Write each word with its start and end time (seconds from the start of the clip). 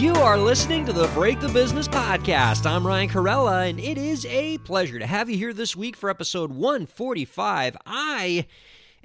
You 0.00 0.14
are 0.14 0.38
listening 0.38 0.86
to 0.86 0.94
the 0.94 1.08
Break 1.08 1.40
the 1.40 1.48
Business 1.50 1.86
podcast. 1.86 2.64
I'm 2.64 2.86
Ryan 2.86 3.10
Kairalla, 3.10 3.68
and 3.68 3.78
it 3.78 3.98
is 3.98 4.24
a 4.24 4.56
pleasure 4.56 4.98
to 4.98 5.04
have 5.04 5.28
you 5.28 5.36
here 5.36 5.52
this 5.52 5.76
week 5.76 5.94
for 5.94 6.08
episode 6.08 6.50
145. 6.52 7.76
I 7.84 8.46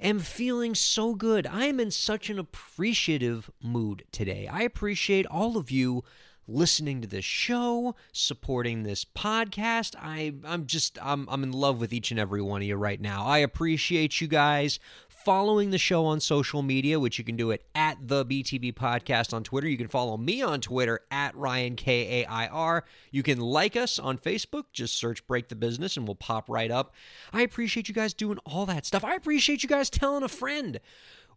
am 0.00 0.20
feeling 0.20 0.74
so 0.74 1.14
good. 1.14 1.46
I 1.46 1.66
am 1.66 1.80
in 1.80 1.90
such 1.90 2.30
an 2.30 2.38
appreciative 2.38 3.50
mood 3.62 4.04
today. 4.10 4.48
I 4.50 4.62
appreciate 4.62 5.26
all 5.26 5.58
of 5.58 5.70
you 5.70 6.02
listening 6.48 7.02
to 7.02 7.08
this 7.08 7.26
show, 7.26 7.94
supporting 8.12 8.82
this 8.82 9.04
podcast. 9.04 9.94
I 10.00 10.34
I'm 10.44 10.66
just 10.66 10.98
I'm 11.02 11.28
I'm 11.28 11.42
in 11.42 11.52
love 11.52 11.78
with 11.78 11.92
each 11.92 12.10
and 12.10 12.18
every 12.18 12.40
one 12.40 12.62
of 12.62 12.68
you 12.68 12.76
right 12.76 13.00
now. 13.00 13.26
I 13.26 13.38
appreciate 13.38 14.20
you 14.20 14.28
guys 14.28 14.78
following 15.26 15.70
the 15.70 15.78
show 15.78 16.04
on 16.04 16.20
social 16.20 16.62
media, 16.62 17.00
which 17.00 17.18
you 17.18 17.24
can 17.24 17.34
do 17.34 17.50
it 17.50 17.66
at 17.74 17.98
the 18.00 18.24
BTB 18.24 18.72
Podcast 18.74 19.34
on 19.34 19.42
Twitter. 19.42 19.66
You 19.66 19.76
can 19.76 19.88
follow 19.88 20.16
me 20.16 20.40
on 20.40 20.60
Twitter 20.60 21.00
at 21.10 21.34
Ryan 21.34 21.74
K 21.74 22.22
A 22.22 22.26
I 22.26 22.46
R. 22.46 22.84
You 23.10 23.24
can 23.24 23.40
like 23.40 23.74
us 23.74 23.98
on 23.98 24.18
Facebook. 24.18 24.66
Just 24.72 24.94
search 24.94 25.26
Break 25.26 25.48
the 25.48 25.56
Business 25.56 25.96
and 25.96 26.06
we'll 26.06 26.14
pop 26.14 26.48
right 26.48 26.70
up. 26.70 26.94
I 27.32 27.42
appreciate 27.42 27.88
you 27.88 27.94
guys 27.94 28.14
doing 28.14 28.38
all 28.46 28.66
that 28.66 28.86
stuff. 28.86 29.02
I 29.02 29.16
appreciate 29.16 29.64
you 29.64 29.68
guys 29.68 29.90
telling 29.90 30.22
a 30.22 30.28
friend. 30.28 30.78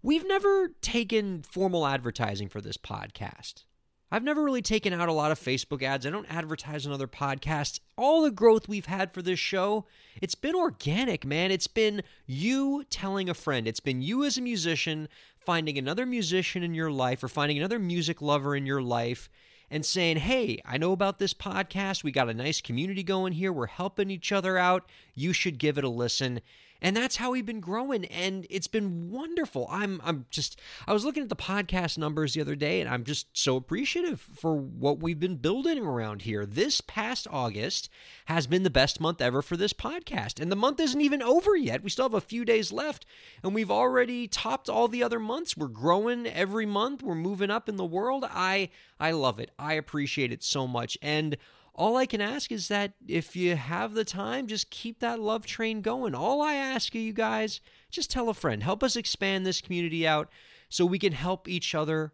We've 0.04 0.28
never 0.28 0.68
taken 0.82 1.42
formal 1.42 1.88
advertising 1.88 2.48
for 2.48 2.62
this 2.62 2.78
podcast. 2.78 3.64
I've 4.12 4.24
never 4.24 4.44
really 4.44 4.64
taken 4.64 4.92
out 4.92 5.08
a 5.08 5.14
lot 5.14 5.32
of 5.32 5.40
Facebook 5.40 5.84
ads. 5.84 6.06
I 6.06 6.10
don't 6.10 6.32
advertise 6.34 6.88
on 6.88 6.94
other 6.94 7.08
podcasts. 7.08 7.80
All 7.96 8.24
the 8.24 8.32
growth 8.32 8.68
we've 8.68 8.88
had 8.88 9.14
for 9.14 9.22
this 9.22 9.40
show, 9.40 9.86
it's 10.20 10.36
been 10.36 10.56
organic, 10.56 11.26
man. 11.26 11.52
It's 11.52 11.68
been 11.68 12.02
you 12.26 12.84
telling 12.90 13.30
a 13.30 13.36
friend. 13.36 13.68
It's 13.68 13.80
been 13.80 14.02
you 14.02 14.24
as 14.26 14.38
a 14.38 14.42
musician 14.42 15.08
finding 15.46 15.78
another 15.78 16.06
musician 16.06 16.64
in 16.64 16.74
your 16.74 16.92
life 16.92 17.24
or 17.24 17.28
finding 17.28 17.58
another 17.58 17.80
music 17.80 18.22
lover 18.22 18.56
in 18.56 18.66
your 18.66 18.82
life 18.82 19.30
and 19.70 19.86
saying, 19.86 20.18
Hey, 20.18 20.60
I 20.66 20.78
know 20.78 20.92
about 20.92 21.20
this 21.20 21.34
podcast. 21.34 22.04
We 22.04 22.12
got 22.12 22.30
a 22.30 22.34
nice 22.34 22.62
community 22.62 23.04
going 23.04 23.34
here. 23.34 23.54
We're 23.54 23.68
helping 23.68 24.10
each 24.10 24.32
other 24.32 24.58
out. 24.58 24.90
You 25.14 25.34
should 25.34 25.60
give 25.60 25.78
it 25.78 25.84
a 25.84 25.90
listen 25.90 26.42
and 26.82 26.96
that's 26.96 27.18
how 27.18 27.32
we've 27.32 27.46
been 27.46 27.60
growing 27.60 28.06
and 28.06 28.46
it's 28.50 28.68
been 28.68 29.10
wonderful. 29.10 29.68
I'm 29.70 30.02
i'm 30.04 30.26
just 30.30 30.60
i 30.88 30.94
was 30.94 31.06
looking 31.06 31.24
at 31.24 31.30
the 31.30 31.36
podcast 31.36 31.98
numbers 31.98 32.34
the 32.34 32.42
other 32.42 32.56
day 32.56 32.80
and 32.82 32.90
i'm 32.90 33.04
just 33.04 33.28
so 33.38 33.56
appreciative 33.56 34.20
for 34.22 34.56
what 34.56 35.00
we've 35.00 35.20
been 35.20 35.38
building 35.38 35.80
around 35.80 36.24
here. 36.24 36.46
This 36.46 36.82
past 36.82 37.28
august 37.30 37.90
has 38.26 38.48
been 38.48 38.64
the 38.64 38.70
best 38.70 39.00
month 39.00 39.22
ever 39.22 39.42
for 39.42 39.58
this 39.58 39.74
podcast 39.74 40.42
and 40.42 40.52
the 40.52 40.56
month 40.56 40.80
isn't 40.80 41.02
even 41.02 41.22
over 41.22 41.56
yet. 41.56 41.84
We 41.84 41.90
still 41.90 42.06
have 42.06 42.14
a 42.14 42.22
few 42.22 42.46
days 42.46 42.72
left 42.72 43.06
and 43.44 43.54
we've 43.54 43.72
already 43.72 44.28
topped 44.28 44.70
all 44.70 44.88
the 44.88 45.04
other 45.04 45.20
months. 45.20 45.58
We're 45.58 45.68
growing 45.68 46.28
every 46.28 46.66
month. 46.66 47.04
We're 47.04 47.16
moving 47.16 47.52
up 47.52 47.70
in 47.70 47.76
the 47.76 47.86
world. 47.86 48.26
I 48.30 48.70
i 49.00 49.12
love 49.12 49.40
it. 49.40 49.52
I 49.58 49.74
appreciate 49.74 50.32
it 50.32 50.44
so 50.44 50.68
much. 50.68 50.98
And 51.02 51.38
all 51.80 51.96
I 51.96 52.06
can 52.06 52.20
ask 52.20 52.52
is 52.52 52.68
that 52.68 52.92
if 53.08 53.38
you 53.38 53.56
have 53.56 53.94
the 53.94 54.04
time, 54.04 54.48
just 54.48 54.70
keep 54.70 55.00
that 55.00 55.18
love 55.18 55.46
train 55.46 55.82
going. 55.82 56.14
All 56.14 56.42
I 56.42 56.56
ask 56.56 56.94
of 56.94 57.00
you 57.00 57.14
guys, 57.14 57.62
just 57.90 58.12
tell 58.12 58.28
a 58.28 58.34
friend. 58.34 58.62
Help 58.62 58.84
us 58.84 58.98
expand 58.98 59.46
this 59.46 59.62
community 59.62 60.06
out 60.06 60.30
so 60.68 60.86
we 60.86 61.00
can 61.00 61.14
help 61.14 61.48
each 61.48 61.74
other 61.74 62.12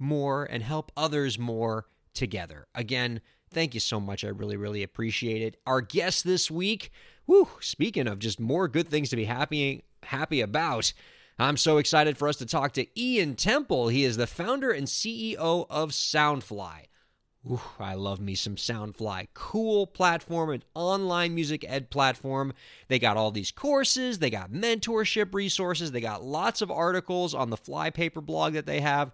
more 0.00 0.44
and 0.44 0.64
help 0.64 0.90
others 0.96 1.38
more 1.38 1.86
together. 2.12 2.66
Again, 2.74 3.20
thank 3.52 3.72
you 3.72 3.78
so 3.78 4.00
much. 4.00 4.24
I 4.24 4.28
really, 4.28 4.56
really 4.56 4.82
appreciate 4.82 5.42
it. 5.42 5.58
Our 5.64 5.80
guest 5.80 6.24
this 6.24 6.50
week, 6.50 6.90
whew, 7.26 7.48
speaking 7.60 8.08
of 8.08 8.18
just 8.18 8.40
more 8.40 8.66
good 8.66 8.88
things 8.88 9.10
to 9.10 9.16
be 9.16 9.26
happy 9.26 9.84
happy 10.02 10.40
about. 10.40 10.92
I'm 11.38 11.56
so 11.56 11.78
excited 11.78 12.18
for 12.18 12.26
us 12.26 12.36
to 12.36 12.46
talk 12.46 12.72
to 12.72 13.00
Ian 13.00 13.36
Temple. 13.36 13.88
He 13.88 14.02
is 14.02 14.16
the 14.16 14.26
founder 14.26 14.72
and 14.72 14.88
CEO 14.88 15.66
of 15.70 15.90
Soundfly. 15.90 16.86
Ooh, 17.50 17.60
I 17.80 17.94
love 17.94 18.20
me 18.20 18.36
some 18.36 18.54
Soundfly. 18.54 19.26
Cool 19.34 19.88
platform, 19.88 20.50
an 20.50 20.62
online 20.74 21.34
music 21.34 21.64
ed 21.66 21.90
platform. 21.90 22.52
They 22.86 23.00
got 23.00 23.16
all 23.16 23.32
these 23.32 23.50
courses, 23.50 24.20
they 24.20 24.30
got 24.30 24.52
mentorship 24.52 25.34
resources, 25.34 25.90
they 25.90 26.00
got 26.00 26.22
lots 26.22 26.62
of 26.62 26.70
articles 26.70 27.34
on 27.34 27.50
the 27.50 27.56
Flypaper 27.56 28.24
blog 28.24 28.52
that 28.52 28.66
they 28.66 28.80
have. 28.80 29.10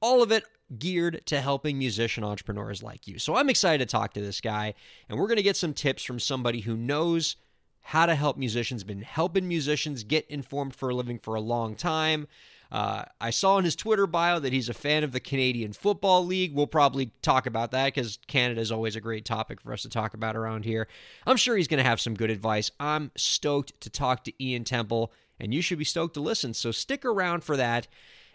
All 0.00 0.22
of 0.22 0.30
it 0.30 0.44
geared 0.78 1.26
to 1.26 1.40
helping 1.40 1.76
musician 1.76 2.22
entrepreneurs 2.22 2.82
like 2.82 3.08
you. 3.08 3.18
So 3.18 3.34
I'm 3.34 3.50
excited 3.50 3.86
to 3.86 3.92
talk 3.92 4.14
to 4.14 4.20
this 4.20 4.40
guy, 4.40 4.74
and 5.08 5.18
we're 5.18 5.26
going 5.26 5.36
to 5.36 5.42
get 5.42 5.56
some 5.56 5.74
tips 5.74 6.04
from 6.04 6.20
somebody 6.20 6.60
who 6.60 6.76
knows 6.76 7.36
how 7.80 8.06
to 8.06 8.14
help 8.14 8.36
musicians, 8.36 8.84
been 8.84 9.02
helping 9.02 9.48
musicians 9.48 10.04
get 10.04 10.26
informed 10.28 10.74
for 10.74 10.90
a 10.90 10.94
living 10.94 11.18
for 11.18 11.34
a 11.34 11.40
long 11.40 11.74
time. 11.74 12.28
Uh, 12.74 13.04
I 13.20 13.30
saw 13.30 13.56
in 13.58 13.64
his 13.64 13.76
Twitter 13.76 14.08
bio 14.08 14.40
that 14.40 14.52
he's 14.52 14.68
a 14.68 14.74
fan 14.74 15.04
of 15.04 15.12
the 15.12 15.20
Canadian 15.20 15.72
Football 15.72 16.26
League. 16.26 16.56
We'll 16.56 16.66
probably 16.66 17.12
talk 17.22 17.46
about 17.46 17.70
that 17.70 17.94
because 17.94 18.18
Canada 18.26 18.60
is 18.60 18.72
always 18.72 18.96
a 18.96 19.00
great 19.00 19.24
topic 19.24 19.60
for 19.60 19.72
us 19.72 19.82
to 19.82 19.88
talk 19.88 20.12
about 20.12 20.34
around 20.34 20.64
here. 20.64 20.88
I'm 21.24 21.36
sure 21.36 21.56
he's 21.56 21.68
going 21.68 21.78
to 21.78 21.88
have 21.88 22.00
some 22.00 22.14
good 22.14 22.30
advice. 22.30 22.72
I'm 22.80 23.12
stoked 23.16 23.80
to 23.82 23.90
talk 23.90 24.24
to 24.24 24.44
Ian 24.44 24.64
Temple, 24.64 25.12
and 25.38 25.54
you 25.54 25.62
should 25.62 25.78
be 25.78 25.84
stoked 25.84 26.14
to 26.14 26.20
listen. 26.20 26.52
So 26.52 26.72
stick 26.72 27.04
around 27.04 27.44
for 27.44 27.56
that. 27.56 27.86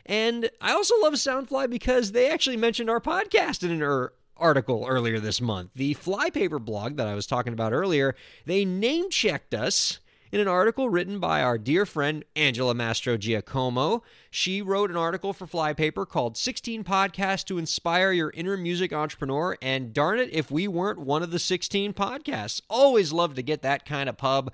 And 0.05 0.49
I 0.61 0.71
also 0.71 0.97
love 1.01 1.15
Soundfly 1.15 1.69
because 1.69 2.13
they 2.13 2.31
actually 2.31 2.55
mentioned 2.55 2.89
our 2.89 3.01
podcast 3.01 3.61
in 3.61 3.71
an 3.71 3.83
er- 3.83 4.13
article 4.37 4.85
earlier 4.87 5.19
this 5.19 5.41
month. 5.41 5.71
The 5.75 5.95
Flypaper 5.95 6.63
blog 6.63 6.95
that 6.95 7.07
I 7.07 7.13
was 7.13 7.27
talking 7.27 7.51
about 7.51 7.73
earlier, 7.73 8.15
they 8.45 8.63
name 8.63 9.09
checked 9.09 9.53
us 9.53 9.99
in 10.31 10.39
an 10.39 10.47
article 10.47 10.89
written 10.89 11.19
by 11.19 11.41
our 11.41 11.57
dear 11.57 11.85
friend 11.85 12.23
Angela 12.35 12.73
Mastrogiacomo. 12.73 14.01
She 14.29 14.61
wrote 14.61 14.89
an 14.89 14.97
article 14.97 15.33
for 15.33 15.47
Flypaper 15.47 16.07
called 16.07 16.37
16 16.37 16.83
Podcasts 16.83 17.45
to 17.45 17.57
Inspire 17.57 18.11
Your 18.11 18.31
Inner 18.35 18.57
Music 18.57 18.93
Entrepreneur. 18.93 19.57
And 19.61 19.93
darn 19.93 20.19
it, 20.19 20.31
if 20.31 20.51
we 20.51 20.67
weren't 20.67 20.99
one 20.99 21.23
of 21.23 21.31
the 21.31 21.39
16 21.39 21.93
podcasts. 21.93 22.61
Always 22.69 23.11
love 23.11 23.35
to 23.35 23.41
get 23.41 23.61
that 23.63 23.85
kind 23.85 24.07
of 24.07 24.17
pub. 24.17 24.53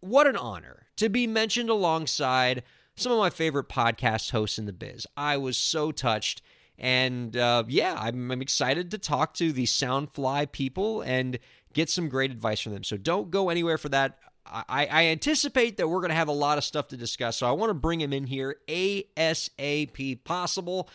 What 0.00 0.26
an 0.26 0.36
honor 0.36 0.86
to 0.96 1.08
be 1.08 1.26
mentioned 1.26 1.70
alongside 1.70 2.62
some 2.96 3.12
of 3.12 3.18
my 3.18 3.30
favorite 3.30 3.68
podcast 3.68 4.30
hosts 4.30 4.58
in 4.58 4.66
the 4.66 4.72
biz. 4.72 5.06
I 5.16 5.36
was 5.36 5.56
so 5.56 5.92
touched. 5.92 6.42
And 6.78 7.36
uh, 7.36 7.64
yeah, 7.68 7.96
I'm, 7.98 8.30
I'm 8.30 8.42
excited 8.42 8.90
to 8.90 8.98
talk 8.98 9.34
to 9.34 9.52
the 9.52 9.64
Soundfly 9.64 10.50
people 10.50 11.02
and 11.02 11.38
get 11.72 11.88
some 11.88 12.08
great 12.08 12.30
advice 12.30 12.60
from 12.60 12.72
them. 12.72 12.84
So 12.84 12.96
don't 12.96 13.30
go 13.30 13.48
anywhere 13.48 13.78
for 13.78 13.88
that. 13.90 14.18
I, 14.46 14.86
I 14.86 15.04
anticipate 15.06 15.78
that 15.78 15.88
we're 15.88 16.00
going 16.00 16.10
to 16.10 16.16
have 16.16 16.28
a 16.28 16.32
lot 16.32 16.58
of 16.58 16.64
stuff 16.64 16.88
to 16.88 16.96
discuss, 16.96 17.38
so 17.38 17.48
I 17.48 17.52
want 17.52 17.70
to 17.70 17.74
bring 17.74 18.00
him 18.00 18.12
in 18.12 18.26
here 18.26 18.56
ASAP 18.68 20.22
possible. 20.24 20.88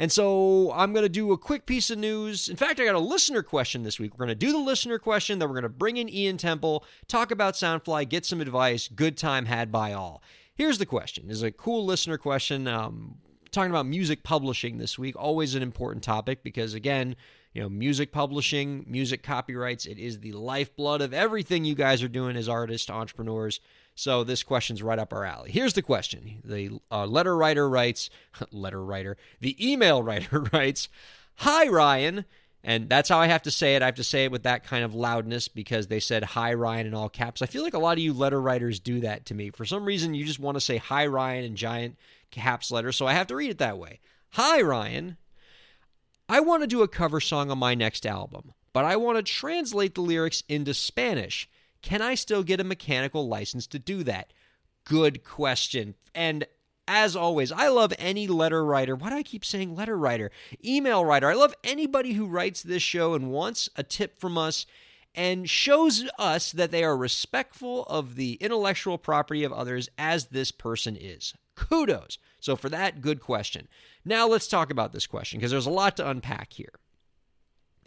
And 0.00 0.12
so 0.12 0.72
I'm 0.72 0.92
going 0.92 1.04
to 1.04 1.08
do 1.08 1.32
a 1.32 1.38
quick 1.38 1.66
piece 1.66 1.90
of 1.90 1.98
news. 1.98 2.48
In 2.48 2.56
fact, 2.56 2.78
I 2.78 2.84
got 2.84 2.94
a 2.94 3.00
listener 3.00 3.42
question 3.42 3.82
this 3.82 3.98
week. 3.98 4.12
We're 4.14 4.26
going 4.26 4.38
to 4.38 4.46
do 4.46 4.52
the 4.52 4.58
listener 4.58 4.98
question, 4.98 5.38
then 5.38 5.48
we're 5.48 5.54
going 5.54 5.62
to 5.62 5.68
bring 5.68 5.96
in 5.96 6.08
Ian 6.08 6.36
Temple, 6.36 6.84
talk 7.08 7.30
about 7.30 7.54
Soundfly, 7.54 8.08
get 8.08 8.24
some 8.24 8.40
advice. 8.40 8.88
Good 8.88 9.16
time 9.16 9.46
had 9.46 9.72
by 9.72 9.92
all. 9.92 10.22
Here's 10.54 10.78
the 10.78 10.86
question. 10.86 11.28
This 11.28 11.36
is 11.38 11.42
a 11.42 11.52
cool 11.52 11.84
listener 11.84 12.18
question. 12.18 12.66
Um, 12.66 13.18
talking 13.50 13.70
about 13.70 13.86
music 13.86 14.22
publishing 14.22 14.78
this 14.78 14.98
week, 14.98 15.16
always 15.16 15.54
an 15.54 15.62
important 15.62 16.04
topic 16.04 16.42
because, 16.42 16.74
again, 16.74 17.16
you 17.52 17.62
know, 17.62 17.68
music 17.68 18.12
publishing, 18.12 18.84
music 18.86 19.22
copyrights, 19.22 19.86
it 19.86 19.98
is 19.98 20.20
the 20.20 20.32
lifeblood 20.32 21.00
of 21.00 21.14
everything 21.14 21.64
you 21.64 21.74
guys 21.74 22.02
are 22.02 22.08
doing 22.08 22.36
as 22.36 22.48
artists, 22.48 22.90
entrepreneurs. 22.90 23.60
So 23.94 24.22
this 24.22 24.42
question's 24.42 24.82
right 24.82 24.98
up 24.98 25.12
our 25.12 25.24
alley. 25.24 25.50
Here's 25.50 25.72
the 25.72 25.82
question. 25.82 26.40
The 26.44 26.78
uh, 26.90 27.06
letter 27.06 27.36
writer 27.36 27.68
writes, 27.68 28.10
letter 28.52 28.84
writer, 28.84 29.16
the 29.40 29.56
email 29.72 30.02
writer 30.04 30.44
writes, 30.52 30.88
Hi, 31.36 31.66
Ryan. 31.68 32.24
And 32.64 32.88
that's 32.88 33.08
how 33.08 33.18
I 33.18 33.28
have 33.28 33.42
to 33.42 33.50
say 33.50 33.76
it. 33.76 33.82
I 33.82 33.86
have 33.86 33.94
to 33.96 34.04
say 34.04 34.24
it 34.24 34.32
with 34.32 34.42
that 34.42 34.64
kind 34.64 34.84
of 34.84 34.94
loudness 34.94 35.48
because 35.48 35.86
they 35.86 36.00
said 36.00 36.24
hi 36.24 36.54
Ryan 36.54 36.88
in 36.88 36.94
all 36.94 37.08
caps. 37.08 37.40
I 37.40 37.46
feel 37.46 37.62
like 37.62 37.74
a 37.74 37.78
lot 37.78 37.98
of 37.98 38.02
you 38.02 38.12
letter 38.12 38.40
writers 38.40 38.80
do 38.80 39.00
that 39.00 39.26
to 39.26 39.34
me. 39.34 39.50
For 39.50 39.64
some 39.64 39.84
reason, 39.84 40.14
you 40.14 40.24
just 40.24 40.40
want 40.40 40.56
to 40.56 40.60
say 40.60 40.76
hi 40.76 41.06
Ryan 41.06 41.44
in 41.44 41.56
giant 41.56 41.96
caps 42.30 42.70
letters, 42.70 42.96
so 42.96 43.06
I 43.06 43.14
have 43.14 43.28
to 43.28 43.36
read 43.36 43.50
it 43.50 43.58
that 43.58 43.78
way. 43.78 44.00
Hi 44.30 44.60
Ryan. 44.60 45.16
I 46.28 46.40
want 46.40 46.62
to 46.62 46.66
do 46.66 46.82
a 46.82 46.88
cover 46.88 47.20
song 47.20 47.50
on 47.50 47.58
my 47.58 47.74
next 47.74 48.04
album, 48.04 48.52
but 48.72 48.84
I 48.84 48.96
want 48.96 49.16
to 49.16 49.22
translate 49.22 49.94
the 49.94 50.02
lyrics 50.02 50.42
into 50.48 50.74
Spanish. 50.74 51.48
Can 51.80 52.02
I 52.02 52.16
still 52.16 52.42
get 52.42 52.60
a 52.60 52.64
mechanical 52.64 53.28
license 53.28 53.66
to 53.68 53.78
do 53.78 54.02
that? 54.02 54.32
Good 54.84 55.24
question. 55.24 55.94
And 56.14 56.46
as 56.88 57.14
always, 57.14 57.52
I 57.52 57.68
love 57.68 57.92
any 57.98 58.26
letter 58.26 58.64
writer. 58.64 58.96
Why 58.96 59.10
do 59.10 59.16
I 59.16 59.22
keep 59.22 59.44
saying 59.44 59.76
letter 59.76 59.96
writer? 59.96 60.32
Email 60.64 61.04
writer. 61.04 61.30
I 61.30 61.34
love 61.34 61.54
anybody 61.62 62.14
who 62.14 62.26
writes 62.26 62.62
this 62.62 62.82
show 62.82 63.14
and 63.14 63.30
wants 63.30 63.68
a 63.76 63.82
tip 63.82 64.18
from 64.18 64.36
us 64.36 64.66
and 65.14 65.48
shows 65.48 66.04
us 66.18 66.50
that 66.52 66.70
they 66.70 66.82
are 66.82 66.96
respectful 66.96 67.84
of 67.84 68.16
the 68.16 68.34
intellectual 68.34 68.98
property 68.98 69.44
of 69.44 69.52
others 69.52 69.88
as 69.98 70.26
this 70.26 70.50
person 70.50 70.96
is. 70.98 71.34
Kudos. 71.54 72.18
So, 72.40 72.56
for 72.56 72.68
that, 72.70 73.00
good 73.00 73.20
question. 73.20 73.68
Now, 74.04 74.26
let's 74.26 74.48
talk 74.48 74.70
about 74.70 74.92
this 74.92 75.06
question 75.06 75.38
because 75.38 75.50
there's 75.50 75.66
a 75.66 75.70
lot 75.70 75.96
to 75.96 76.08
unpack 76.08 76.52
here. 76.52 76.72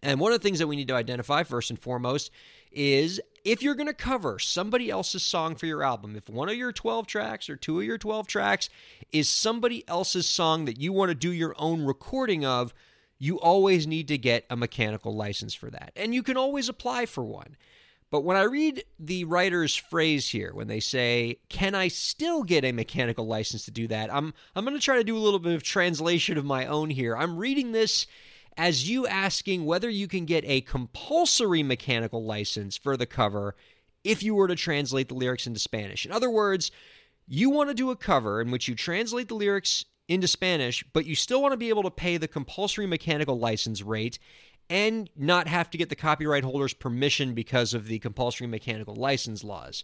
And 0.03 0.19
one 0.19 0.31
of 0.31 0.39
the 0.39 0.43
things 0.43 0.59
that 0.59 0.67
we 0.67 0.75
need 0.75 0.87
to 0.87 0.95
identify 0.95 1.43
first 1.43 1.69
and 1.69 1.79
foremost 1.79 2.31
is 2.71 3.21
if 3.43 3.61
you're 3.61 3.75
going 3.75 3.87
to 3.87 3.93
cover 3.93 4.39
somebody 4.39 4.89
else's 4.89 5.23
song 5.23 5.55
for 5.55 5.65
your 5.65 5.83
album, 5.83 6.15
if 6.15 6.29
one 6.29 6.49
of 6.49 6.55
your 6.55 6.71
12 6.71 7.07
tracks 7.07 7.49
or 7.49 7.55
two 7.55 7.79
of 7.79 7.85
your 7.85 7.97
12 7.97 8.27
tracks 8.27 8.69
is 9.11 9.29
somebody 9.29 9.87
else's 9.87 10.27
song 10.27 10.65
that 10.65 10.79
you 10.79 10.93
want 10.93 11.09
to 11.09 11.15
do 11.15 11.31
your 11.31 11.55
own 11.57 11.83
recording 11.85 12.45
of, 12.45 12.73
you 13.19 13.39
always 13.39 13.85
need 13.85 14.07
to 14.07 14.17
get 14.17 14.45
a 14.49 14.55
mechanical 14.55 15.15
license 15.15 15.53
for 15.53 15.69
that. 15.69 15.91
And 15.95 16.15
you 16.15 16.23
can 16.23 16.37
always 16.37 16.69
apply 16.69 17.05
for 17.05 17.23
one. 17.23 17.55
But 18.09 18.21
when 18.25 18.35
I 18.35 18.43
read 18.43 18.83
the 18.99 19.23
writer's 19.23 19.75
phrase 19.75 20.29
here, 20.29 20.51
when 20.53 20.67
they 20.67 20.81
say, 20.81 21.37
"Can 21.47 21.73
I 21.75 21.87
still 21.87 22.43
get 22.43 22.65
a 22.65 22.73
mechanical 22.73 23.25
license 23.25 23.63
to 23.65 23.71
do 23.71 23.87
that?" 23.87 24.13
I'm 24.13 24.33
I'm 24.53 24.65
going 24.65 24.77
to 24.77 24.83
try 24.83 24.97
to 24.97 25.03
do 25.03 25.15
a 25.15 25.19
little 25.19 25.39
bit 25.39 25.53
of 25.53 25.63
translation 25.63 26.37
of 26.37 26.43
my 26.43 26.65
own 26.65 26.89
here. 26.89 27.15
I'm 27.15 27.37
reading 27.37 27.71
this 27.71 28.07
as 28.57 28.89
you 28.89 29.07
asking 29.07 29.65
whether 29.65 29.89
you 29.89 30.07
can 30.07 30.25
get 30.25 30.43
a 30.45 30.61
compulsory 30.61 31.63
mechanical 31.63 32.23
license 32.23 32.77
for 32.77 32.97
the 32.97 33.05
cover 33.05 33.55
if 34.03 34.23
you 34.23 34.35
were 34.35 34.47
to 34.47 34.55
translate 34.55 35.07
the 35.07 35.13
lyrics 35.13 35.47
into 35.47 35.59
Spanish. 35.59 36.05
In 36.05 36.11
other 36.11 36.29
words, 36.29 36.71
you 37.27 37.49
want 37.49 37.69
to 37.69 37.73
do 37.73 37.91
a 37.91 37.95
cover 37.95 38.41
in 38.41 38.51
which 38.51 38.67
you 38.67 38.75
translate 38.75 39.27
the 39.27 39.35
lyrics 39.35 39.85
into 40.07 40.27
Spanish, 40.27 40.83
but 40.93 41.05
you 41.05 41.15
still 41.15 41.41
want 41.41 41.53
to 41.53 41.57
be 41.57 41.69
able 41.69 41.83
to 41.83 41.91
pay 41.91 42.17
the 42.17 42.27
compulsory 42.27 42.85
mechanical 42.85 43.37
license 43.37 43.81
rate 43.81 44.19
and 44.69 45.09
not 45.15 45.47
have 45.47 45.69
to 45.69 45.77
get 45.77 45.89
the 45.89 45.95
copyright 45.95 46.43
holder's 46.43 46.73
permission 46.73 47.33
because 47.33 47.73
of 47.73 47.87
the 47.87 47.99
compulsory 47.99 48.47
mechanical 48.47 48.95
license 48.95 49.43
laws. 49.43 49.83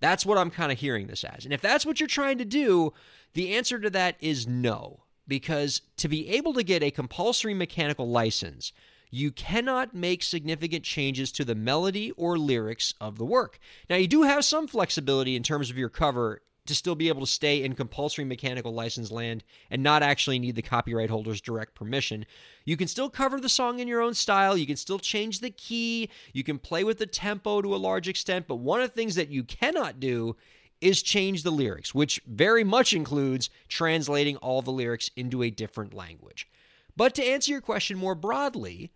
That's 0.00 0.24
what 0.24 0.38
I'm 0.38 0.50
kind 0.50 0.72
of 0.72 0.78
hearing 0.78 1.06
this 1.06 1.24
as. 1.24 1.44
And 1.44 1.52
if 1.52 1.60
that's 1.60 1.84
what 1.84 2.00
you're 2.00 2.06
trying 2.06 2.38
to 2.38 2.44
do, 2.44 2.92
the 3.34 3.54
answer 3.54 3.78
to 3.78 3.90
that 3.90 4.16
is 4.20 4.46
no 4.46 5.04
because 5.30 5.80
to 5.96 6.08
be 6.08 6.28
able 6.28 6.52
to 6.52 6.62
get 6.62 6.82
a 6.82 6.90
compulsory 6.90 7.54
mechanical 7.54 8.10
license, 8.10 8.72
you 9.10 9.30
cannot 9.30 9.94
make 9.94 10.22
significant 10.22 10.84
changes 10.84 11.32
to 11.32 11.44
the 11.44 11.54
melody 11.54 12.10
or 12.12 12.36
lyrics 12.36 12.92
of 13.00 13.16
the 13.16 13.24
work. 13.24 13.58
Now, 13.88 13.96
you 13.96 14.08
do 14.08 14.22
have 14.22 14.44
some 14.44 14.66
flexibility 14.66 15.36
in 15.36 15.42
terms 15.42 15.70
of 15.70 15.78
your 15.78 15.88
cover 15.88 16.42
to 16.66 16.74
still 16.74 16.94
be 16.94 17.08
able 17.08 17.20
to 17.20 17.26
stay 17.26 17.62
in 17.62 17.74
compulsory 17.74 18.24
mechanical 18.24 18.74
license 18.74 19.10
land 19.10 19.42
and 19.70 19.82
not 19.82 20.02
actually 20.02 20.38
need 20.38 20.56
the 20.56 20.62
copyright 20.62 21.10
holder's 21.10 21.40
direct 21.40 21.74
permission. 21.74 22.26
You 22.64 22.76
can 22.76 22.88
still 22.88 23.08
cover 23.08 23.40
the 23.40 23.48
song 23.48 23.78
in 23.78 23.88
your 23.88 24.02
own 24.02 24.14
style. 24.14 24.56
You 24.56 24.66
can 24.66 24.76
still 24.76 24.98
change 24.98 25.40
the 25.40 25.50
key. 25.50 26.10
You 26.32 26.44
can 26.44 26.58
play 26.58 26.84
with 26.84 26.98
the 26.98 27.06
tempo 27.06 27.62
to 27.62 27.74
a 27.74 27.76
large 27.76 28.08
extent. 28.08 28.46
But 28.46 28.56
one 28.56 28.80
of 28.80 28.90
the 28.90 28.94
things 28.94 29.14
that 29.14 29.30
you 29.30 29.42
cannot 29.42 30.00
do 30.00 30.36
is 30.80 31.02
change 31.02 31.42
the 31.42 31.50
lyrics, 31.50 31.94
which 31.94 32.20
very 32.26 32.64
much 32.64 32.92
includes 32.92 33.50
translating 33.68 34.36
all 34.36 34.62
the 34.62 34.70
lyrics 34.70 35.10
into 35.16 35.42
a 35.42 35.50
different 35.50 35.94
language. 35.94 36.48
But 36.96 37.14
to 37.14 37.24
answer 37.24 37.52
your 37.52 37.60
question 37.60 37.98
more 37.98 38.14
broadly, 38.14 38.90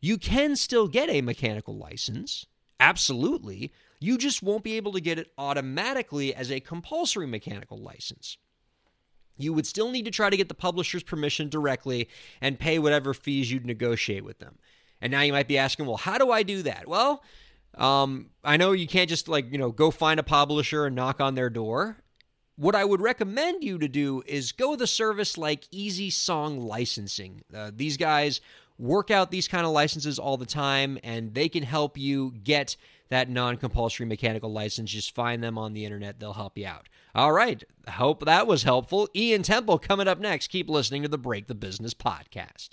you 0.00 0.18
can 0.18 0.56
still 0.56 0.88
get 0.88 1.08
a 1.08 1.22
mechanical 1.22 1.76
license. 1.76 2.46
Absolutely. 2.80 3.72
You 4.00 4.18
just 4.18 4.42
won't 4.42 4.62
be 4.62 4.76
able 4.76 4.92
to 4.92 5.00
get 5.00 5.18
it 5.18 5.32
automatically 5.36 6.34
as 6.34 6.50
a 6.50 6.60
compulsory 6.60 7.26
mechanical 7.26 7.78
license. 7.78 8.36
You 9.36 9.52
would 9.52 9.66
still 9.66 9.90
need 9.90 10.04
to 10.04 10.10
try 10.10 10.30
to 10.30 10.36
get 10.36 10.48
the 10.48 10.54
publisher's 10.54 11.02
permission 11.02 11.48
directly 11.48 12.08
and 12.40 12.58
pay 12.58 12.78
whatever 12.78 13.14
fees 13.14 13.50
you'd 13.50 13.66
negotiate 13.66 14.24
with 14.24 14.38
them. 14.40 14.58
And 15.00 15.12
now 15.12 15.22
you 15.22 15.32
might 15.32 15.48
be 15.48 15.58
asking, 15.58 15.86
well, 15.86 15.96
how 15.96 16.18
do 16.18 16.30
I 16.30 16.42
do 16.42 16.62
that? 16.62 16.88
Well, 16.88 17.22
um, 17.76 18.30
I 18.42 18.56
know 18.56 18.72
you 18.72 18.86
can't 18.86 19.08
just 19.08 19.28
like, 19.28 19.52
you 19.52 19.58
know, 19.58 19.70
go 19.70 19.90
find 19.90 20.18
a 20.18 20.24
publisher 20.24 20.86
and 20.86 20.96
knock 20.96 21.20
on 21.20 21.34
their 21.34 21.50
door. 21.50 21.98
What 22.56 22.74
I 22.74 22.84
would 22.84 23.00
recommend 23.00 23.62
you 23.62 23.78
to 23.78 23.88
do 23.88 24.22
is 24.26 24.50
go 24.50 24.74
a 24.74 24.86
service 24.86 25.38
like 25.38 25.68
Easy 25.70 26.10
Song 26.10 26.60
Licensing. 26.60 27.42
Uh, 27.54 27.70
these 27.72 27.96
guys 27.96 28.40
work 28.78 29.10
out 29.10 29.30
these 29.30 29.46
kind 29.48 29.64
of 29.64 29.72
licenses 29.72 30.18
all 30.18 30.36
the 30.36 30.46
time, 30.46 30.98
and 31.04 31.34
they 31.34 31.48
can 31.48 31.62
help 31.62 31.96
you 31.96 32.32
get 32.42 32.76
that 33.10 33.28
non 33.28 33.56
compulsory 33.56 34.06
mechanical 34.06 34.52
license. 34.52 34.90
Just 34.90 35.14
find 35.14 35.42
them 35.42 35.56
on 35.56 35.72
the 35.72 35.84
internet, 35.84 36.18
they'll 36.18 36.32
help 36.32 36.58
you 36.58 36.66
out. 36.66 36.88
All 37.14 37.32
right. 37.32 37.62
Hope 37.88 38.24
that 38.24 38.46
was 38.46 38.62
helpful. 38.64 39.08
Ian 39.14 39.42
Temple 39.42 39.78
coming 39.78 40.08
up 40.08 40.20
next. 40.20 40.48
Keep 40.48 40.68
listening 40.68 41.02
to 41.02 41.08
the 41.08 41.18
Break 41.18 41.46
the 41.46 41.54
Business 41.54 41.94
podcast. 41.94 42.70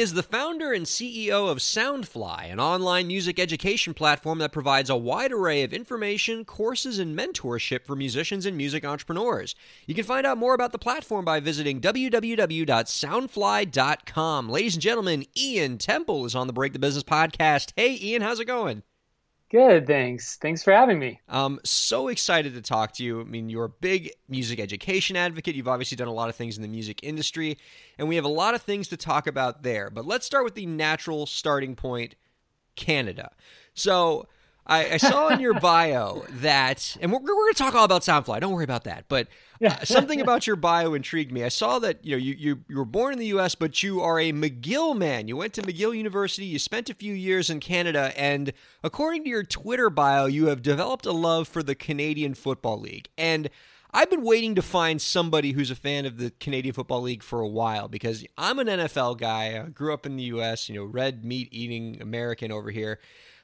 He 0.00 0.04
is 0.04 0.14
the 0.14 0.22
founder 0.22 0.72
and 0.72 0.86
CEO 0.86 1.50
of 1.50 1.58
Soundfly, 1.58 2.50
an 2.50 2.58
online 2.58 3.06
music 3.06 3.38
education 3.38 3.92
platform 3.92 4.38
that 4.38 4.50
provides 4.50 4.88
a 4.88 4.96
wide 4.96 5.30
array 5.30 5.62
of 5.62 5.74
information, 5.74 6.46
courses, 6.46 6.98
and 6.98 7.14
mentorship 7.14 7.84
for 7.84 7.94
musicians 7.94 8.46
and 8.46 8.56
music 8.56 8.82
entrepreneurs. 8.82 9.54
You 9.86 9.94
can 9.94 10.04
find 10.04 10.26
out 10.26 10.38
more 10.38 10.54
about 10.54 10.72
the 10.72 10.78
platform 10.78 11.26
by 11.26 11.40
visiting 11.40 11.82
www.soundfly.com. 11.82 14.48
Ladies 14.48 14.74
and 14.74 14.82
gentlemen, 14.82 15.26
Ian 15.36 15.76
Temple 15.76 16.24
is 16.24 16.34
on 16.34 16.46
the 16.46 16.54
Break 16.54 16.72
the 16.72 16.78
Business 16.78 17.04
podcast. 17.04 17.74
Hey, 17.76 17.98
Ian, 18.00 18.22
how's 18.22 18.40
it 18.40 18.46
going? 18.46 18.82
Good, 19.50 19.88
thanks. 19.88 20.36
Thanks 20.36 20.62
for 20.62 20.72
having 20.72 21.00
me. 21.00 21.20
I'm 21.28 21.58
so 21.64 22.06
excited 22.06 22.54
to 22.54 22.62
talk 22.62 22.92
to 22.94 23.04
you. 23.04 23.20
I 23.20 23.24
mean, 23.24 23.48
you're 23.48 23.64
a 23.64 23.68
big 23.68 24.12
music 24.28 24.60
education 24.60 25.16
advocate. 25.16 25.56
You've 25.56 25.66
obviously 25.66 25.96
done 25.96 26.06
a 26.06 26.12
lot 26.12 26.28
of 26.28 26.36
things 26.36 26.56
in 26.56 26.62
the 26.62 26.68
music 26.68 27.00
industry, 27.02 27.58
and 27.98 28.08
we 28.08 28.14
have 28.14 28.24
a 28.24 28.28
lot 28.28 28.54
of 28.54 28.62
things 28.62 28.86
to 28.88 28.96
talk 28.96 29.26
about 29.26 29.64
there. 29.64 29.90
But 29.90 30.06
let's 30.06 30.24
start 30.24 30.44
with 30.44 30.54
the 30.54 30.66
natural 30.66 31.26
starting 31.26 31.74
point 31.74 32.14
Canada. 32.76 33.32
So, 33.74 34.28
I, 34.70 34.92
I 34.92 34.96
saw 34.98 35.28
in 35.28 35.40
your 35.40 35.54
bio 35.60 36.24
that, 36.28 36.96
and 37.00 37.12
we're, 37.12 37.18
we're 37.18 37.26
going 37.26 37.52
to 37.52 37.58
talk 37.58 37.74
all 37.74 37.84
about 37.84 38.02
Soundfly. 38.02 38.40
Don't 38.40 38.52
worry 38.52 38.64
about 38.64 38.84
that. 38.84 39.06
But 39.08 39.26
uh, 39.62 39.84
something 39.84 40.20
about 40.20 40.46
your 40.46 40.56
bio 40.56 40.94
intrigued 40.94 41.32
me. 41.32 41.44
I 41.44 41.48
saw 41.48 41.80
that 41.80 42.04
you 42.04 42.12
know 42.12 42.18
you, 42.18 42.34
you 42.38 42.60
you 42.68 42.76
were 42.78 42.84
born 42.84 43.12
in 43.12 43.18
the 43.18 43.26
U.S., 43.26 43.54
but 43.54 43.82
you 43.82 44.00
are 44.00 44.18
a 44.18 44.32
McGill 44.32 44.96
man. 44.96 45.28
You 45.28 45.36
went 45.36 45.52
to 45.54 45.62
McGill 45.62 45.96
University. 45.96 46.46
You 46.46 46.58
spent 46.58 46.88
a 46.88 46.94
few 46.94 47.12
years 47.12 47.50
in 47.50 47.60
Canada, 47.60 48.12
and 48.16 48.52
according 48.84 49.24
to 49.24 49.28
your 49.28 49.42
Twitter 49.42 49.90
bio, 49.90 50.26
you 50.26 50.46
have 50.46 50.62
developed 50.62 51.04
a 51.04 51.12
love 51.12 51.48
for 51.48 51.62
the 51.62 51.74
Canadian 51.74 52.34
Football 52.34 52.80
League. 52.80 53.08
And 53.18 53.50
I've 53.92 54.08
been 54.08 54.22
waiting 54.22 54.54
to 54.54 54.62
find 54.62 55.02
somebody 55.02 55.50
who's 55.50 55.72
a 55.72 55.74
fan 55.74 56.06
of 56.06 56.16
the 56.18 56.30
Canadian 56.38 56.74
Football 56.74 57.02
League 57.02 57.24
for 57.24 57.40
a 57.40 57.48
while 57.48 57.88
because 57.88 58.24
I'm 58.38 58.60
an 58.60 58.68
NFL 58.68 59.18
guy. 59.18 59.60
I 59.60 59.68
grew 59.68 59.92
up 59.92 60.06
in 60.06 60.16
the 60.16 60.22
U.S. 60.24 60.68
You 60.68 60.76
know, 60.76 60.84
red 60.84 61.24
meat 61.24 61.48
eating 61.50 62.00
American 62.00 62.52
over 62.52 62.70
here. 62.70 63.00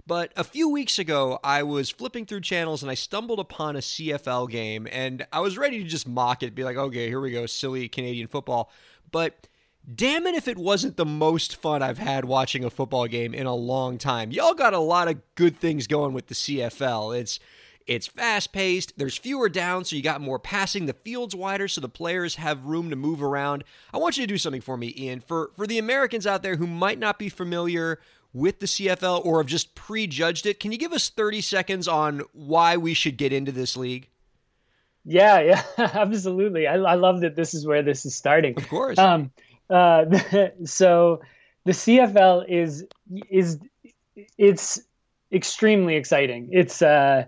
But 0.06 0.32
a 0.36 0.44
few 0.44 0.68
weeks 0.68 0.98
ago, 0.98 1.40
I 1.42 1.64
was 1.64 1.90
flipping 1.90 2.26
through 2.26 2.42
channels 2.42 2.82
and 2.82 2.90
I 2.90 2.94
stumbled 2.94 3.40
upon 3.40 3.74
a 3.74 3.80
CFL 3.80 4.48
game, 4.48 4.86
and 4.92 5.26
I 5.32 5.40
was 5.40 5.58
ready 5.58 5.82
to 5.82 5.88
just 5.88 6.06
mock 6.06 6.44
it, 6.44 6.54
be 6.54 6.62
like, 6.62 6.76
okay, 6.76 7.08
here 7.08 7.20
we 7.20 7.32
go, 7.32 7.46
silly 7.46 7.88
Canadian 7.88 8.28
football. 8.28 8.70
But 9.10 9.48
damn 9.92 10.26
it 10.26 10.34
if 10.34 10.46
it 10.48 10.58
wasn't 10.58 10.96
the 10.96 11.04
most 11.04 11.56
fun 11.56 11.82
I've 11.82 11.98
had 11.98 12.24
watching 12.24 12.64
a 12.64 12.70
football 12.70 13.06
game 13.06 13.34
in 13.34 13.46
a 13.46 13.54
long 13.54 13.98
time. 13.98 14.30
Y'all 14.30 14.54
got 14.54 14.74
a 14.74 14.78
lot 14.78 15.08
of 15.08 15.20
good 15.34 15.58
things 15.58 15.88
going 15.88 16.12
with 16.12 16.28
the 16.28 16.34
CFL. 16.34 17.18
It's 17.18 17.40
it's 17.86 18.08
fast 18.08 18.52
paced, 18.52 18.98
there's 18.98 19.16
fewer 19.16 19.48
downs, 19.48 19.90
so 19.90 19.96
you 19.96 20.02
got 20.02 20.20
more 20.20 20.40
passing, 20.40 20.86
the 20.86 20.92
field's 20.92 21.36
wider, 21.36 21.68
so 21.68 21.80
the 21.80 21.88
players 21.88 22.34
have 22.34 22.64
room 22.64 22.90
to 22.90 22.96
move 22.96 23.22
around. 23.22 23.62
I 23.94 23.98
want 23.98 24.16
you 24.16 24.24
to 24.24 24.32
do 24.32 24.38
something 24.38 24.60
for 24.60 24.76
me, 24.76 24.92
Ian. 24.96 25.20
For 25.20 25.52
for 25.56 25.68
the 25.68 25.78
Americans 25.78 26.26
out 26.26 26.42
there 26.42 26.56
who 26.56 26.66
might 26.66 26.98
not 26.98 27.16
be 27.16 27.28
familiar 27.28 28.00
with 28.32 28.60
the 28.60 28.66
CFL 28.66 29.24
or 29.24 29.38
have 29.38 29.46
just 29.46 29.74
prejudged 29.74 30.46
it. 30.46 30.60
Can 30.60 30.72
you 30.72 30.78
give 30.78 30.92
us 30.92 31.08
30 31.08 31.40
seconds 31.40 31.88
on 31.88 32.22
why 32.32 32.76
we 32.76 32.94
should 32.94 33.16
get 33.16 33.32
into 33.32 33.52
this 33.52 33.76
league? 33.76 34.08
Yeah, 35.04 35.40
yeah, 35.40 35.62
absolutely. 35.78 36.66
I, 36.66 36.74
I 36.74 36.94
love 36.94 37.20
that 37.20 37.36
this 37.36 37.54
is 37.54 37.66
where 37.66 37.82
this 37.82 38.04
is 38.04 38.14
starting. 38.14 38.54
Of 38.56 38.68
course. 38.68 38.98
Um, 38.98 39.30
uh, 39.70 40.04
so 40.64 41.20
the 41.64 41.72
CFL 41.72 42.48
is 42.48 42.84
is 43.30 43.58
it's 44.36 44.80
extremely 45.32 45.96
exciting. 45.96 46.48
It's 46.52 46.82
uh, 46.82 47.26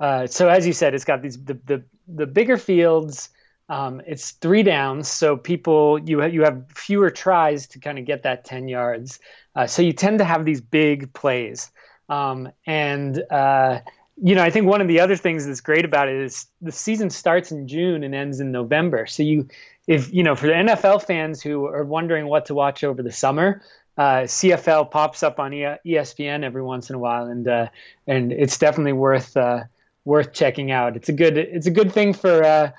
uh, 0.00 0.26
so 0.26 0.48
as 0.48 0.66
you 0.66 0.72
said, 0.72 0.94
it's 0.94 1.04
got 1.04 1.22
these 1.22 1.42
the 1.42 1.54
the, 1.64 1.84
the 2.08 2.26
bigger 2.26 2.56
fields. 2.56 3.30
Um, 3.70 4.02
it's 4.06 4.32
three 4.32 4.62
downs, 4.62 5.08
so 5.08 5.36
people 5.36 5.98
you 6.00 6.20
ha- 6.20 6.26
you 6.26 6.42
have 6.42 6.64
fewer 6.74 7.10
tries 7.10 7.66
to 7.68 7.78
kind 7.78 7.98
of 7.98 8.04
get 8.04 8.24
that 8.24 8.44
ten 8.44 8.68
yards. 8.68 9.18
Uh, 9.56 9.66
so 9.66 9.80
you 9.80 9.92
tend 9.92 10.18
to 10.18 10.24
have 10.24 10.44
these 10.44 10.60
big 10.60 11.12
plays. 11.12 11.70
Um, 12.10 12.50
and, 12.66 13.22
uh, 13.30 13.80
you 14.20 14.34
know, 14.34 14.42
I 14.42 14.50
think 14.50 14.66
one 14.66 14.80
of 14.80 14.88
the 14.88 15.00
other 15.00 15.16
things 15.16 15.46
that's 15.46 15.60
great 15.60 15.84
about 15.84 16.08
it 16.08 16.16
is 16.16 16.46
the 16.60 16.72
season 16.72 17.08
starts 17.08 17.52
in 17.52 17.66
June 17.68 18.04
and 18.04 18.14
ends 18.14 18.40
in 18.40 18.52
November. 18.52 19.06
So 19.06 19.22
you, 19.22 19.48
if, 19.86 20.12
you 20.12 20.22
know, 20.22 20.34
for 20.34 20.48
the 20.48 20.52
NFL 20.52 21.06
fans 21.06 21.40
who 21.40 21.66
are 21.66 21.84
wondering 21.84 22.26
what 22.26 22.46
to 22.46 22.54
watch 22.54 22.84
over 22.84 23.02
the 23.02 23.12
summer, 23.12 23.62
uh, 23.96 24.22
CFL 24.22 24.90
pops 24.90 25.22
up 25.22 25.38
on 25.38 25.52
ESPN 25.52 26.42
every 26.42 26.62
once 26.62 26.90
in 26.90 26.96
a 26.96 26.98
while, 26.98 27.26
and 27.26 27.46
uh, 27.46 27.66
and 28.06 28.32
it's 28.32 28.56
definitely 28.56 28.94
worth 28.94 29.36
uh, 29.36 29.64
worth 30.06 30.32
checking 30.32 30.70
out. 30.70 30.96
It's 30.96 31.10
a 31.10 31.12
good 31.12 31.36
it's 31.36 31.66
a 31.66 31.70
good 31.70 31.92
thing 31.92 32.14
for 32.14 32.42
uh, 32.42 32.70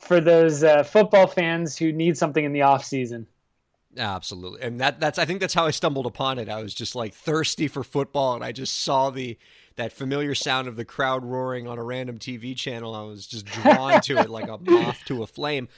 for 0.00 0.20
those 0.20 0.64
uh, 0.64 0.82
football 0.82 1.26
fans 1.26 1.76
who 1.76 1.92
need 1.92 2.16
something 2.16 2.44
in 2.44 2.52
the 2.52 2.62
off 2.62 2.84
season. 2.84 3.26
Absolutely, 3.96 4.62
and 4.62 4.80
that 4.80 5.00
that's 5.00 5.18
I 5.18 5.24
think 5.24 5.40
that's 5.40 5.54
how 5.54 5.66
I 5.66 5.70
stumbled 5.70 6.06
upon 6.06 6.38
it. 6.38 6.48
I 6.48 6.62
was 6.62 6.74
just 6.74 6.94
like 6.94 7.12
thirsty 7.14 7.68
for 7.68 7.82
football, 7.82 8.34
and 8.34 8.44
I 8.44 8.52
just 8.52 8.80
saw 8.80 9.10
the 9.10 9.36
that 9.76 9.92
familiar 9.92 10.34
sound 10.34 10.68
of 10.68 10.76
the 10.76 10.84
crowd 10.84 11.24
roaring 11.24 11.66
on 11.66 11.78
a 11.78 11.82
random 11.82 12.18
TV 12.18 12.56
channel. 12.56 12.94
I 12.94 13.02
was 13.02 13.26
just 13.26 13.46
drawn 13.46 14.00
to 14.02 14.18
it 14.18 14.30
like 14.30 14.48
a 14.48 14.58
moth 14.62 15.00
to 15.06 15.22
a 15.22 15.26
flame. 15.26 15.68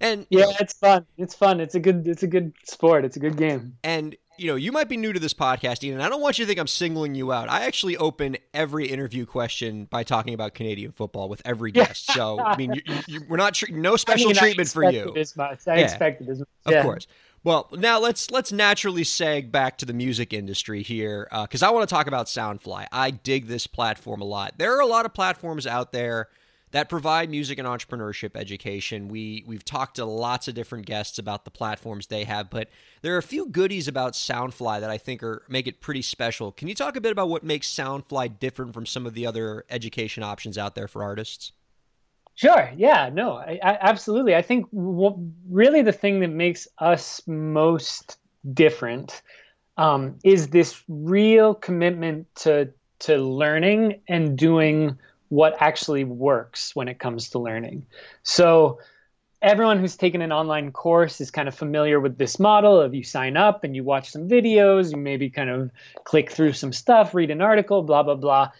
And 0.00 0.26
yeah, 0.30 0.46
it's 0.58 0.72
fun. 0.72 1.06
It's 1.18 1.34
fun. 1.34 1.60
It's 1.60 1.74
a 1.74 1.80
good. 1.80 2.08
It's 2.08 2.22
a 2.22 2.26
good 2.26 2.54
sport. 2.64 3.04
It's 3.04 3.16
a 3.16 3.20
good 3.20 3.36
game. 3.36 3.76
And 3.84 4.16
you 4.40 4.46
know, 4.46 4.56
you 4.56 4.72
might 4.72 4.88
be 4.88 4.96
new 4.96 5.12
to 5.12 5.20
this 5.20 5.34
podcast, 5.34 5.84
Ian. 5.84 6.00
I 6.00 6.08
don't 6.08 6.22
want 6.22 6.38
you 6.38 6.44
to 6.44 6.48
think 6.48 6.58
I'm 6.58 6.66
singling 6.66 7.14
you 7.14 7.30
out. 7.30 7.50
I 7.50 7.66
actually 7.66 7.98
open 7.98 8.38
every 8.54 8.86
interview 8.86 9.26
question 9.26 9.84
by 9.84 10.02
talking 10.02 10.32
about 10.32 10.54
Canadian 10.54 10.92
football 10.92 11.28
with 11.28 11.42
every 11.44 11.70
guest. 11.72 12.10
So, 12.12 12.40
I 12.40 12.56
mean, 12.56 12.72
you, 12.72 12.82
you, 13.06 13.20
we're 13.28 13.36
not 13.36 13.60
no 13.68 13.96
special 13.96 14.28
I 14.28 14.32
mean, 14.32 14.36
treatment 14.36 14.70
for 14.70 14.90
you. 14.90 15.14
As 15.14 15.36
much. 15.36 15.68
I 15.68 15.76
yeah, 15.76 15.84
expected 15.84 16.30
as 16.30 16.38
much. 16.38 16.48
Yeah. 16.66 16.78
Of 16.78 16.84
course. 16.84 17.06
Well, 17.44 17.68
now 17.72 18.00
let's 18.00 18.30
let's 18.30 18.50
naturally 18.50 19.02
seg 19.02 19.50
back 19.50 19.78
to 19.78 19.86
the 19.86 19.94
music 19.94 20.32
industry 20.32 20.82
here 20.82 21.28
because 21.30 21.62
uh, 21.62 21.68
I 21.68 21.70
want 21.70 21.88
to 21.88 21.94
talk 21.94 22.06
about 22.06 22.26
Soundfly. 22.26 22.86
I 22.92 23.10
dig 23.10 23.46
this 23.46 23.66
platform 23.66 24.22
a 24.22 24.26
lot. 24.26 24.54
There 24.58 24.76
are 24.76 24.80
a 24.80 24.86
lot 24.86 25.06
of 25.06 25.14
platforms 25.14 25.66
out 25.66 25.92
there 25.92 26.28
that 26.72 26.88
provide 26.88 27.30
music 27.30 27.58
and 27.58 27.66
entrepreneurship 27.66 28.36
education. 28.36 29.08
We 29.08 29.44
we've 29.46 29.64
talked 29.64 29.96
to 29.96 30.04
lots 30.04 30.48
of 30.48 30.54
different 30.54 30.86
guests 30.86 31.18
about 31.18 31.44
the 31.44 31.50
platforms 31.50 32.06
they 32.06 32.24
have, 32.24 32.50
but 32.50 32.68
there 33.02 33.14
are 33.14 33.18
a 33.18 33.22
few 33.22 33.46
goodies 33.46 33.88
about 33.88 34.12
Soundfly 34.12 34.80
that 34.80 34.90
I 34.90 34.98
think 34.98 35.22
are 35.22 35.42
make 35.48 35.66
it 35.66 35.80
pretty 35.80 36.02
special. 36.02 36.52
Can 36.52 36.68
you 36.68 36.74
talk 36.74 36.96
a 36.96 37.00
bit 37.00 37.12
about 37.12 37.28
what 37.28 37.42
makes 37.42 37.68
Soundfly 37.68 38.38
different 38.38 38.74
from 38.74 38.86
some 38.86 39.06
of 39.06 39.14
the 39.14 39.26
other 39.26 39.64
education 39.70 40.22
options 40.22 40.56
out 40.58 40.74
there 40.74 40.88
for 40.88 41.02
artists? 41.02 41.52
Sure. 42.34 42.70
Yeah. 42.76 43.10
No. 43.12 43.34
I, 43.34 43.58
I, 43.62 43.78
absolutely. 43.82 44.34
I 44.34 44.42
think 44.42 44.66
really 44.72 45.82
the 45.82 45.92
thing 45.92 46.20
that 46.20 46.30
makes 46.30 46.66
us 46.78 47.20
most 47.26 48.18
different 48.54 49.20
um, 49.76 50.16
is 50.24 50.48
this 50.48 50.82
real 50.88 51.54
commitment 51.54 52.26
to 52.36 52.72
to 53.00 53.16
learning 53.16 54.00
and 54.08 54.36
doing 54.36 54.98
what 55.30 55.56
actually 55.60 56.04
works 56.04 56.76
when 56.76 56.88
it 56.88 56.98
comes 56.98 57.30
to 57.30 57.38
learning. 57.38 57.86
So 58.22 58.78
everyone 59.42 59.78
who's 59.78 59.96
taken 59.96 60.20
an 60.22 60.32
online 60.32 60.72
course 60.72 61.20
is 61.20 61.30
kind 61.30 61.48
of 61.48 61.54
familiar 61.54 61.98
with 61.98 62.18
this 62.18 62.38
model 62.38 62.80
of 62.80 62.94
you 62.94 63.02
sign 63.02 63.36
up 63.36 63.64
and 63.64 63.74
you 63.74 63.82
watch 63.82 64.10
some 64.10 64.28
videos, 64.28 64.90
you 64.90 64.98
maybe 64.98 65.30
kind 65.30 65.48
of 65.48 65.70
click 66.04 66.30
through 66.30 66.52
some 66.52 66.72
stuff, 66.72 67.14
read 67.14 67.30
an 67.30 67.40
article, 67.40 67.82
blah 67.82 68.02
blah 68.02 68.16
blah. 68.16 68.50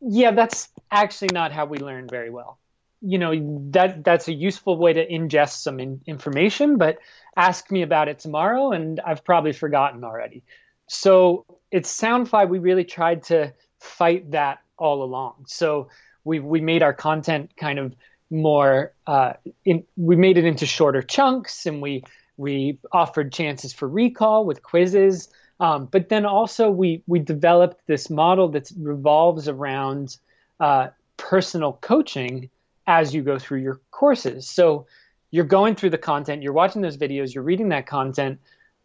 Yeah, 0.00 0.30
that's 0.30 0.68
actually 0.90 1.30
not 1.32 1.50
how 1.50 1.64
we 1.66 1.78
learn 1.78 2.08
very 2.08 2.30
well. 2.30 2.58
You 3.00 3.18
know, 3.18 3.60
that 3.70 4.04
that's 4.04 4.28
a 4.28 4.32
useful 4.32 4.76
way 4.76 4.92
to 4.92 5.08
ingest 5.08 5.62
some 5.62 5.80
in, 5.80 6.00
information, 6.06 6.78
but 6.78 6.98
ask 7.36 7.70
me 7.70 7.82
about 7.82 8.08
it 8.08 8.18
tomorrow 8.18 8.70
and 8.72 9.00
I've 9.00 9.24
probably 9.24 9.52
forgotten 9.52 10.04
already. 10.04 10.42
So, 10.88 11.44
it's 11.70 12.00
Soundfly 12.00 12.48
we 12.48 12.58
really 12.58 12.84
tried 12.84 13.24
to 13.24 13.52
fight 13.78 14.30
that 14.30 14.60
all 14.78 15.02
along. 15.02 15.44
So, 15.46 15.88
we 16.28 16.38
we 16.40 16.60
made 16.60 16.82
our 16.82 16.92
content 16.92 17.50
kind 17.56 17.78
of 17.78 17.94
more 18.30 18.92
uh, 19.06 19.32
in, 19.64 19.84
we 19.96 20.14
made 20.14 20.36
it 20.36 20.44
into 20.44 20.66
shorter 20.66 21.02
chunks 21.02 21.66
and 21.66 21.80
we 21.80 22.04
we 22.36 22.78
offered 22.92 23.32
chances 23.32 23.72
for 23.72 23.88
recall 23.88 24.44
with 24.44 24.62
quizzes. 24.62 25.28
Um, 25.58 25.86
but 25.86 26.08
then 26.08 26.24
also 26.24 26.70
we 26.70 27.02
we 27.06 27.18
developed 27.18 27.86
this 27.86 28.10
model 28.10 28.48
that 28.50 28.70
revolves 28.78 29.48
around 29.48 30.18
uh, 30.60 30.88
personal 31.16 31.72
coaching 31.80 32.50
as 32.86 33.14
you 33.14 33.22
go 33.22 33.38
through 33.38 33.60
your 33.60 33.80
courses. 33.90 34.48
So 34.48 34.86
you're 35.30 35.44
going 35.44 35.74
through 35.74 35.90
the 35.90 35.98
content 35.98 36.42
you're 36.42 36.52
watching 36.52 36.82
those 36.82 36.96
videos 36.96 37.34
you're 37.34 37.44
reading 37.44 37.68
that 37.68 37.86
content 37.86 38.40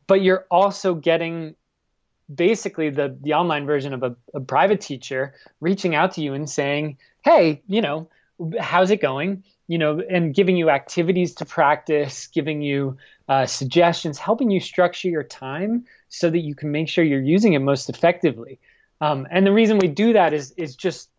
but 0.07 0.21
you're 0.21 0.45
also 0.51 0.93
getting 0.93 1.55
basically 2.35 2.89
the 2.89 3.17
the 3.21 3.33
online 3.33 3.65
version 3.65 3.93
of 3.93 4.03
a, 4.03 4.15
a 4.33 4.39
private 4.39 4.81
teacher 4.81 5.33
reaching 5.61 5.95
out 5.95 6.13
to 6.13 6.21
you 6.21 6.33
and 6.33 6.49
saying 6.49 6.97
hey, 7.23 7.61
you 7.67 7.81
know, 7.81 8.09
how's 8.59 8.91
it 8.91 9.01
going? 9.01 9.43
You 9.67 9.77
know, 9.77 10.01
and 10.09 10.35
giving 10.35 10.57
you 10.57 10.69
activities 10.69 11.33
to 11.35 11.45
practice, 11.45 12.27
giving 12.27 12.61
you 12.61 12.97
uh, 13.29 13.45
suggestions, 13.45 14.19
helping 14.19 14.51
you 14.51 14.59
structure 14.59 15.07
your 15.07 15.23
time 15.23 15.85
so 16.09 16.29
that 16.29 16.39
you 16.39 16.53
can 16.53 16.71
make 16.71 16.89
sure 16.89 17.03
you're 17.03 17.21
using 17.21 17.53
it 17.53 17.59
most 17.59 17.89
effectively. 17.89 18.59
Um, 19.01 19.27
and 19.31 19.45
the 19.45 19.51
reason 19.51 19.79
we 19.79 19.87
do 19.87 20.13
that 20.13 20.33
is 20.33 20.51
is 20.51 20.75
just 20.75 21.09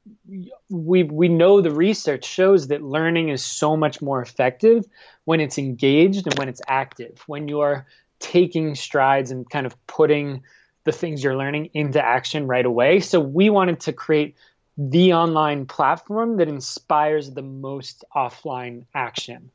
we 0.70 1.02
we 1.02 1.28
know 1.28 1.60
the 1.60 1.70
research 1.70 2.24
shows 2.24 2.68
that 2.68 2.82
learning 2.82 3.30
is 3.30 3.44
so 3.44 3.76
much 3.76 4.00
more 4.00 4.22
effective 4.22 4.84
when 5.24 5.40
it's 5.40 5.58
engaged 5.58 6.26
and 6.26 6.38
when 6.38 6.48
it's 6.48 6.62
active. 6.68 7.22
When 7.26 7.48
you 7.48 7.60
are 7.60 7.86
taking 8.20 8.74
strides 8.74 9.30
and 9.30 9.48
kind 9.50 9.66
of 9.66 9.74
putting 9.86 10.42
the 10.84 10.92
things 10.92 11.22
you're 11.22 11.36
learning 11.36 11.70
into 11.74 12.04
action 12.04 12.46
right 12.46 12.64
away. 12.64 13.00
So 13.00 13.20
we 13.20 13.50
wanted 13.50 13.80
to 13.80 13.92
create 13.92 14.36
the 14.76 15.14
online 15.14 15.66
platform 15.66 16.36
that 16.38 16.48
inspires 16.48 17.30
the 17.30 17.42
most 17.42 18.04
offline 18.14 18.84
action. 18.94 19.50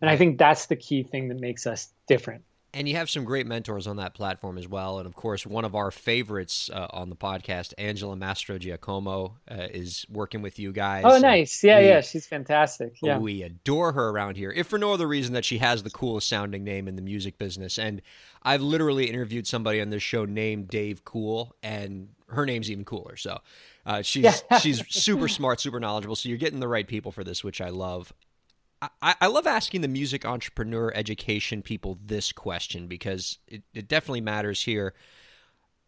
And 0.00 0.10
I 0.10 0.16
think 0.16 0.38
that's 0.38 0.66
the 0.66 0.76
key 0.76 1.02
thing 1.02 1.28
that 1.28 1.40
makes 1.40 1.66
us 1.66 1.92
different. 2.06 2.44
And 2.72 2.88
you 2.88 2.94
have 2.96 3.10
some 3.10 3.24
great 3.24 3.46
mentors 3.48 3.88
on 3.88 3.96
that 3.96 4.14
platform 4.14 4.56
as 4.56 4.68
well. 4.68 4.98
And 4.98 5.06
of 5.06 5.16
course, 5.16 5.44
one 5.44 5.64
of 5.64 5.74
our 5.74 5.90
favorites 5.90 6.70
uh, 6.72 6.86
on 6.90 7.10
the 7.10 7.16
podcast, 7.16 7.74
Angela 7.78 8.14
Mastrogiacomo, 8.14 9.32
uh, 9.50 9.66
is 9.72 10.06
working 10.08 10.40
with 10.40 10.58
you 10.58 10.72
guys. 10.72 11.02
Oh, 11.04 11.18
nice. 11.18 11.64
Yeah, 11.64 11.80
we, 11.80 11.86
yeah. 11.86 12.00
She's 12.00 12.26
fantastic. 12.26 12.94
Yeah. 13.02 13.18
We 13.18 13.42
adore 13.42 13.92
her 13.92 14.10
around 14.10 14.36
here, 14.36 14.52
if 14.52 14.68
for 14.68 14.78
no 14.78 14.92
other 14.92 15.08
reason 15.08 15.34
that 15.34 15.44
she 15.44 15.58
has 15.58 15.82
the 15.82 15.90
coolest 15.90 16.28
sounding 16.28 16.62
name 16.62 16.86
in 16.86 16.94
the 16.94 17.02
music 17.02 17.38
business. 17.38 17.76
And 17.76 18.02
I've 18.42 18.62
literally 18.62 19.10
interviewed 19.10 19.48
somebody 19.48 19.80
on 19.80 19.90
this 19.90 20.02
show 20.02 20.24
named 20.24 20.68
Dave 20.68 21.04
Cool, 21.04 21.54
and 21.62 22.08
her 22.28 22.46
name's 22.46 22.70
even 22.70 22.84
cooler. 22.84 23.16
So 23.16 23.40
uh, 23.84 24.02
she's 24.02 24.42
yeah. 24.50 24.58
she's 24.58 24.82
super 24.88 25.28
smart, 25.28 25.60
super 25.60 25.80
knowledgeable. 25.80 26.16
So 26.16 26.28
you're 26.28 26.38
getting 26.38 26.60
the 26.60 26.68
right 26.68 26.86
people 26.86 27.12
for 27.12 27.24
this, 27.24 27.42
which 27.42 27.60
I 27.60 27.70
love. 27.70 28.12
I, 28.82 29.14
I 29.20 29.26
love 29.26 29.46
asking 29.46 29.82
the 29.82 29.88
music 29.88 30.24
entrepreneur 30.24 30.90
education 30.94 31.60
people 31.62 31.98
this 32.04 32.32
question 32.32 32.86
because 32.86 33.38
it, 33.46 33.62
it 33.74 33.88
definitely 33.88 34.22
matters 34.22 34.62
here. 34.62 34.94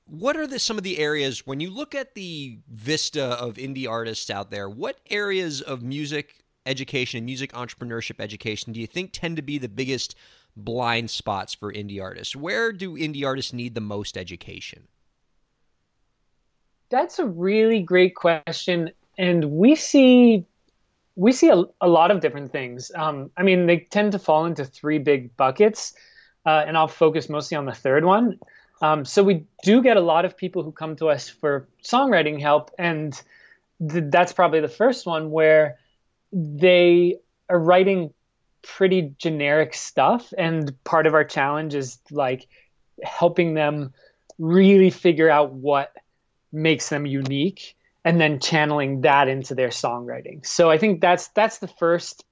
What 0.04 0.36
are 0.36 0.46
the, 0.46 0.58
some 0.58 0.76
of 0.76 0.84
the 0.84 0.98
areas 0.98 1.46
when 1.46 1.60
you 1.60 1.70
look 1.70 1.94
at 1.94 2.14
the 2.14 2.58
vista 2.70 3.24
of 3.24 3.54
indie 3.54 3.88
artists 3.88 4.28
out 4.28 4.50
there? 4.50 4.68
What 4.68 4.98
areas 5.08 5.62
of 5.62 5.82
music 5.82 6.44
education 6.66 7.18
and 7.18 7.26
music 7.26 7.52
entrepreneurship 7.52 8.20
education 8.20 8.72
do 8.72 8.80
you 8.80 8.86
think 8.86 9.10
tend 9.12 9.36
to 9.36 9.42
be 9.42 9.58
the 9.58 9.68
biggest 9.68 10.14
blind 10.54 11.10
spots 11.10 11.54
for 11.54 11.72
indie 11.72 12.02
artists? 12.02 12.36
Where 12.36 12.72
do 12.72 12.96
indie 12.96 13.24
artists 13.24 13.52
need 13.52 13.74
the 13.74 13.80
most 13.80 14.18
education? 14.18 14.88
That's 16.90 17.18
a 17.18 17.26
really 17.26 17.80
great 17.80 18.14
question, 18.14 18.90
and 19.16 19.50
we 19.50 19.74
see 19.76 20.44
we 21.14 21.32
see 21.32 21.50
a, 21.50 21.62
a 21.80 21.88
lot 21.88 22.10
of 22.10 22.20
different 22.20 22.52
things. 22.52 22.90
Um, 22.94 23.30
I 23.36 23.42
mean, 23.42 23.66
they 23.66 23.78
tend 23.78 24.12
to 24.12 24.18
fall 24.18 24.46
into 24.46 24.64
three 24.64 24.98
big 24.98 25.36
buckets, 25.36 25.94
uh, 26.46 26.64
and 26.66 26.76
I'll 26.76 26.88
focus 26.88 27.28
mostly 27.28 27.56
on 27.56 27.66
the 27.66 27.72
third 27.72 28.04
one. 28.04 28.38
Um, 28.80 29.04
so 29.04 29.22
we 29.22 29.44
do 29.62 29.82
get 29.82 29.96
a 29.96 30.00
lot 30.00 30.24
of 30.24 30.36
people 30.36 30.62
who 30.62 30.72
come 30.72 30.96
to 30.96 31.08
us 31.08 31.28
for 31.28 31.68
songwriting 31.84 32.40
help, 32.40 32.70
and 32.78 33.20
th- 33.88 34.04
that's 34.08 34.32
probably 34.32 34.60
the 34.60 34.68
first 34.68 35.06
one 35.06 35.30
where 35.30 35.78
they 36.32 37.16
are 37.48 37.58
writing 37.58 38.12
pretty 38.62 39.14
generic 39.18 39.74
stuff, 39.74 40.32
and 40.36 40.72
part 40.84 41.06
of 41.06 41.14
our 41.14 41.24
challenge 41.24 41.74
is 41.74 41.98
like 42.10 42.48
helping 43.02 43.54
them 43.54 43.92
really 44.38 44.90
figure 44.90 45.28
out 45.30 45.52
what 45.52 45.92
makes 46.52 46.88
them 46.88 47.06
unique 47.06 47.76
and 48.04 48.20
then 48.20 48.40
channeling 48.40 49.02
that 49.02 49.28
into 49.28 49.54
their 49.54 49.68
songwriting. 49.68 50.44
So 50.44 50.70
I 50.70 50.78
think 50.78 51.00
that's 51.00 51.28
that's 51.28 51.58
the 51.58 51.68
first 51.68 52.24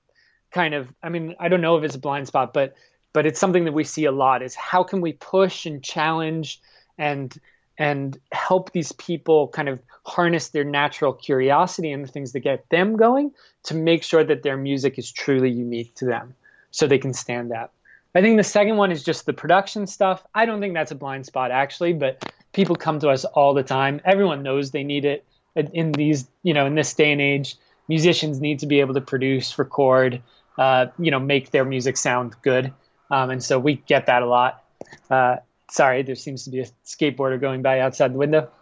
kind 0.51 0.75
of 0.75 0.93
I 1.03 1.09
mean, 1.09 1.35
I 1.39 1.49
don't 1.49 1.61
know 1.61 1.77
if 1.77 1.85
it's 1.85 1.95
a 1.95 2.01
blind 2.01 2.27
spot, 2.27 2.53
but 2.53 2.75
but 3.13 3.27
it's 3.27 3.41
something 3.41 3.65
that 3.65 3.73
we 3.73 3.85
see 3.85 4.05
a 4.05 4.13
lot 4.13 4.43
is 4.43 4.55
how 4.55 4.83
can 4.83 5.01
we 5.01 5.13
push 5.13 5.67
and 5.67 5.83
challenge 5.83 6.61
and 6.99 7.37
and 7.79 8.19
help 8.33 8.73
these 8.73 8.93
people 8.93 9.49
kind 9.49 9.69
of 9.69 9.81
harness 10.05 10.49
their 10.49 10.65
natural 10.65 11.13
curiosity 11.13 11.93
and 11.93 12.05
the 12.05 12.09
things 12.09 12.33
that 12.33 12.41
get 12.41 12.69
them 12.71 12.97
going 12.97 13.33
to 13.63 13.75
make 13.75 14.03
sure 14.03 14.25
that 14.25 14.43
their 14.43 14.57
music 14.57 14.99
is 14.99 15.11
truly 15.11 15.51
unique 15.51 15.95
to 15.95 16.05
them 16.05 16.35
so 16.71 16.87
they 16.87 16.99
can 16.99 17.15
stand 17.15 17.53
out. 17.53 17.73
I 18.15 18.21
think 18.21 18.37
the 18.37 18.45
second 18.45 18.77
one 18.77 18.91
is 18.91 19.05
just 19.05 19.25
the 19.25 19.33
production 19.33 19.87
stuff. 19.87 20.25
I 20.35 20.45
don't 20.47 20.61
think 20.61 20.75
that's 20.75 20.91
a 20.91 20.97
blind 20.97 21.27
spot 21.27 21.53
actually, 21.53 21.93
but 21.93 22.33
people 22.53 22.75
come 22.77 22.99
to 23.01 23.09
us 23.09 23.25
all 23.25 23.55
the 23.55 23.63
time. 23.63 24.01
Everyone 24.05 24.43
knows 24.43 24.71
they 24.71 24.85
need 24.85 25.05
it 25.05 25.25
in 25.57 25.93
these, 25.93 26.29
you 26.43 26.55
know, 26.55 26.67
in 26.67 26.75
this 26.75 26.95
day 26.95 27.13
and 27.13 27.21
age. 27.21 27.57
Musicians 27.89 28.41
need 28.41 28.61
to 28.61 28.67
be 28.67 28.81
able 28.81 28.95
to 28.95 29.01
produce, 29.01 29.59
record, 29.59 30.23
uh, 30.59 30.87
you 30.99 31.11
know, 31.11 31.19
make 31.19 31.51
their 31.51 31.65
music 31.65 31.97
sound 31.97 32.37
good, 32.43 32.73
um, 33.11 33.31
and 33.31 33.43
so 33.43 33.59
we 33.59 33.75
get 33.75 34.07
that 34.07 34.23
a 34.23 34.27
lot. 34.27 34.63
Uh, 35.11 35.37
sorry, 35.71 36.03
there 36.03 36.15
seems 36.15 36.45
to 36.45 36.51
be 36.51 36.61
a 36.61 36.67
skateboarder 36.85 37.41
going 37.41 37.63
by 37.63 37.81
outside 37.81 38.15
the 38.15 38.19
window. 38.19 38.49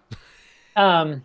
Um, 0.77 1.25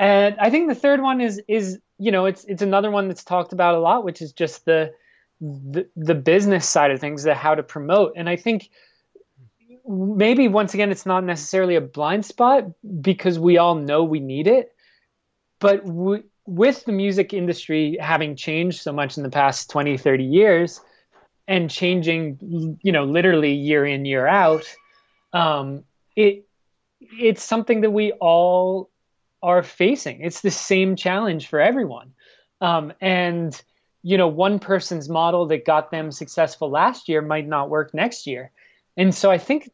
and 0.00 0.34
I 0.40 0.50
think 0.50 0.68
the 0.68 0.74
third 0.74 1.00
one 1.00 1.20
is 1.20 1.40
is 1.46 1.78
you 1.96 2.10
know 2.10 2.26
it's 2.26 2.44
it's 2.46 2.60
another 2.60 2.90
one 2.90 3.06
that's 3.06 3.22
talked 3.22 3.52
about 3.52 3.76
a 3.76 3.78
lot, 3.78 4.02
which 4.02 4.20
is 4.20 4.32
just 4.32 4.64
the 4.64 4.92
the, 5.40 5.86
the 5.94 6.14
business 6.14 6.68
side 6.68 6.90
of 6.90 7.00
things, 7.00 7.22
the 7.22 7.34
how 7.34 7.54
to 7.54 7.62
promote. 7.62 8.14
And 8.16 8.28
I 8.28 8.36
think 8.36 8.70
maybe 9.86 10.48
once 10.48 10.74
again 10.74 10.90
it's 10.90 11.06
not 11.06 11.24
necessarily 11.24 11.76
a 11.76 11.80
blind 11.80 12.24
spot 12.24 12.64
because 13.00 13.38
we 13.38 13.58
all 13.58 13.74
know 13.74 14.02
we 14.02 14.20
need 14.20 14.46
it, 14.46 14.74
but 15.60 15.84
w- 15.86 16.24
with 16.46 16.84
the 16.84 16.92
music 16.92 17.32
industry 17.32 17.96
having 18.00 18.34
changed 18.34 18.80
so 18.80 18.92
much 18.92 19.16
in 19.16 19.22
the 19.22 19.30
past 19.30 19.70
20 19.70 19.96
30 19.96 20.24
years 20.24 20.80
and 21.46 21.70
changing 21.70 22.78
you 22.82 22.92
know 22.92 23.04
literally 23.04 23.52
year 23.52 23.84
in 23.84 24.04
year 24.04 24.26
out 24.26 24.64
um, 25.32 25.84
it 26.16 26.44
it's 27.00 27.42
something 27.42 27.80
that 27.80 27.90
we 27.90 28.12
all 28.12 28.90
are 29.42 29.62
facing. 29.62 30.20
It's 30.20 30.42
the 30.42 30.50
same 30.50 30.96
challenge 30.96 31.48
for 31.48 31.60
everyone. 31.60 32.12
Um, 32.60 32.92
and 33.00 33.60
you 34.02 34.16
know 34.16 34.28
one 34.28 34.58
person's 34.58 35.08
model 35.08 35.46
that 35.46 35.64
got 35.64 35.90
them 35.90 36.10
successful 36.10 36.70
last 36.70 37.08
year 37.08 37.20
might 37.22 37.46
not 37.46 37.70
work 37.70 37.94
next 37.94 38.26
year. 38.26 38.50
And 38.96 39.14
so 39.14 39.30
i 39.30 39.38
think 39.38 39.70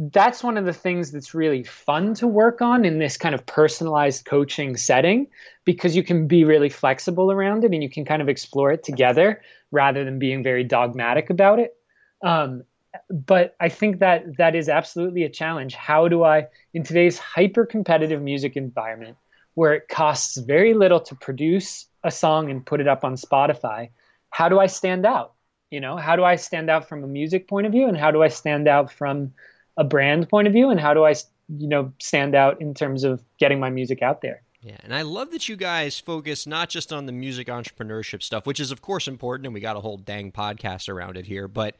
that's 0.00 0.44
one 0.44 0.56
of 0.56 0.64
the 0.64 0.72
things 0.72 1.10
that's 1.10 1.34
really 1.34 1.64
fun 1.64 2.14
to 2.14 2.28
work 2.28 2.62
on 2.62 2.84
in 2.84 3.00
this 3.00 3.16
kind 3.16 3.34
of 3.34 3.44
personalized 3.46 4.24
coaching 4.24 4.76
setting 4.76 5.26
because 5.64 5.96
you 5.96 6.04
can 6.04 6.28
be 6.28 6.44
really 6.44 6.68
flexible 6.68 7.32
around 7.32 7.64
it 7.64 7.72
and 7.72 7.82
you 7.82 7.90
can 7.90 8.04
kind 8.04 8.22
of 8.22 8.28
explore 8.28 8.70
it 8.70 8.84
together 8.84 9.42
rather 9.72 10.04
than 10.04 10.20
being 10.20 10.44
very 10.44 10.62
dogmatic 10.62 11.30
about 11.30 11.58
it. 11.58 11.74
Um, 12.22 12.62
but 13.10 13.56
I 13.58 13.68
think 13.68 13.98
that 13.98 14.36
that 14.36 14.54
is 14.54 14.68
absolutely 14.68 15.24
a 15.24 15.28
challenge. 15.28 15.74
How 15.74 16.06
do 16.06 16.22
I, 16.22 16.46
in 16.72 16.84
today's 16.84 17.18
hyper 17.18 17.66
competitive 17.66 18.22
music 18.22 18.56
environment, 18.56 19.16
where 19.54 19.74
it 19.74 19.88
costs 19.88 20.36
very 20.36 20.74
little 20.74 21.00
to 21.00 21.16
produce 21.16 21.86
a 22.04 22.12
song 22.12 22.52
and 22.52 22.64
put 22.64 22.80
it 22.80 22.86
up 22.86 23.04
on 23.04 23.16
Spotify, 23.16 23.90
how 24.30 24.48
do 24.48 24.60
I 24.60 24.66
stand 24.66 25.04
out? 25.04 25.34
You 25.72 25.80
know, 25.80 25.96
how 25.96 26.14
do 26.14 26.22
I 26.22 26.36
stand 26.36 26.70
out 26.70 26.88
from 26.88 27.02
a 27.02 27.08
music 27.08 27.48
point 27.48 27.66
of 27.66 27.72
view, 27.72 27.88
and 27.88 27.96
how 27.96 28.12
do 28.12 28.22
I 28.22 28.28
stand 28.28 28.68
out 28.68 28.92
from 28.92 29.32
a 29.78 29.84
brand 29.84 30.28
point 30.28 30.46
of 30.46 30.52
view 30.52 30.68
and 30.68 30.78
how 30.78 30.92
do 30.92 31.06
I, 31.06 31.14
you 31.56 31.68
know, 31.68 31.92
stand 31.98 32.34
out 32.34 32.60
in 32.60 32.74
terms 32.74 33.04
of 33.04 33.22
getting 33.38 33.58
my 33.58 33.70
music 33.70 34.02
out 34.02 34.20
there. 34.20 34.42
Yeah, 34.60 34.76
and 34.82 34.92
I 34.92 35.02
love 35.02 35.30
that 35.30 35.48
you 35.48 35.56
guys 35.56 36.00
focus 36.00 36.46
not 36.46 36.68
just 36.68 36.92
on 36.92 37.06
the 37.06 37.12
music 37.12 37.46
entrepreneurship 37.46 38.22
stuff, 38.22 38.44
which 38.44 38.58
is 38.58 38.72
of 38.72 38.82
course 38.82 39.06
important, 39.06 39.46
and 39.46 39.54
we 39.54 39.60
got 39.60 39.76
a 39.76 39.80
whole 39.80 39.96
dang 39.96 40.32
podcast 40.32 40.88
around 40.88 41.16
it 41.16 41.26
here, 41.26 41.46
but 41.46 41.76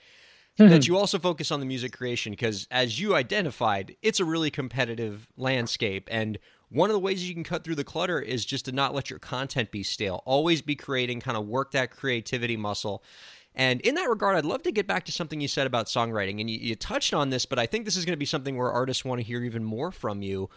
mm-hmm. 0.58 0.70
that 0.70 0.86
you 0.86 0.96
also 0.96 1.18
focus 1.18 1.50
on 1.50 1.58
the 1.58 1.66
music 1.66 1.92
creation 1.92 2.30
because, 2.30 2.68
as 2.70 3.00
you 3.00 3.16
identified, 3.16 3.96
it's 4.00 4.20
a 4.20 4.24
really 4.24 4.50
competitive 4.50 5.26
landscape, 5.36 6.08
and 6.10 6.38
one 6.70 6.90
of 6.90 6.94
the 6.94 7.00
ways 7.00 7.26
you 7.26 7.34
can 7.34 7.44
cut 7.44 7.64
through 7.64 7.74
the 7.74 7.84
clutter 7.84 8.20
is 8.20 8.44
just 8.44 8.66
to 8.66 8.72
not 8.72 8.94
let 8.94 9.10
your 9.10 9.18
content 9.18 9.70
be 9.70 9.82
stale. 9.82 10.22
Always 10.24 10.62
be 10.62 10.76
creating, 10.76 11.20
kind 11.20 11.36
of 11.36 11.46
work 11.46 11.72
that 11.72 11.90
creativity 11.90 12.56
muscle. 12.56 13.02
And 13.54 13.80
in 13.80 13.96
that 13.96 14.08
regard, 14.08 14.36
I'd 14.36 14.44
love 14.44 14.62
to 14.62 14.72
get 14.72 14.86
back 14.86 15.04
to 15.06 15.12
something 15.12 15.40
you 15.40 15.48
said 15.48 15.66
about 15.66 15.86
songwriting. 15.86 16.40
And 16.40 16.48
you, 16.48 16.58
you 16.58 16.76
touched 16.76 17.12
on 17.12 17.30
this, 17.30 17.44
but 17.44 17.58
I 17.58 17.66
think 17.66 17.84
this 17.84 17.96
is 17.96 18.04
going 18.04 18.12
to 18.12 18.18
be 18.18 18.24
something 18.24 18.56
where 18.56 18.70
artists 18.70 19.04
want 19.04 19.20
to 19.20 19.26
hear 19.26 19.42
even 19.42 19.64
more 19.64 19.90
from 19.90 20.22
you. 20.22 20.48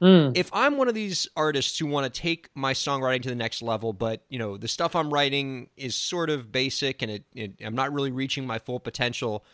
Mm. 0.00 0.36
If 0.36 0.50
I'm 0.52 0.76
one 0.76 0.88
of 0.88 0.94
these 0.94 1.26
artists 1.36 1.78
who 1.78 1.86
want 1.86 2.12
to 2.12 2.20
take 2.20 2.50
my 2.54 2.72
songwriting 2.74 3.22
to 3.22 3.28
the 3.28 3.34
next 3.34 3.62
level, 3.62 3.92
but 3.92 4.22
you 4.28 4.38
know 4.38 4.58
the 4.58 4.68
stuff 4.68 4.94
I'm 4.94 5.12
writing 5.12 5.68
is 5.76 5.96
sort 5.96 6.28
of 6.28 6.52
basic 6.52 7.00
and 7.00 7.10
it, 7.10 7.24
it, 7.34 7.52
I'm 7.64 7.74
not 7.74 7.92
really 7.92 8.10
reaching 8.10 8.46
my 8.46 8.58
full 8.58 8.78
potential, 8.78 9.44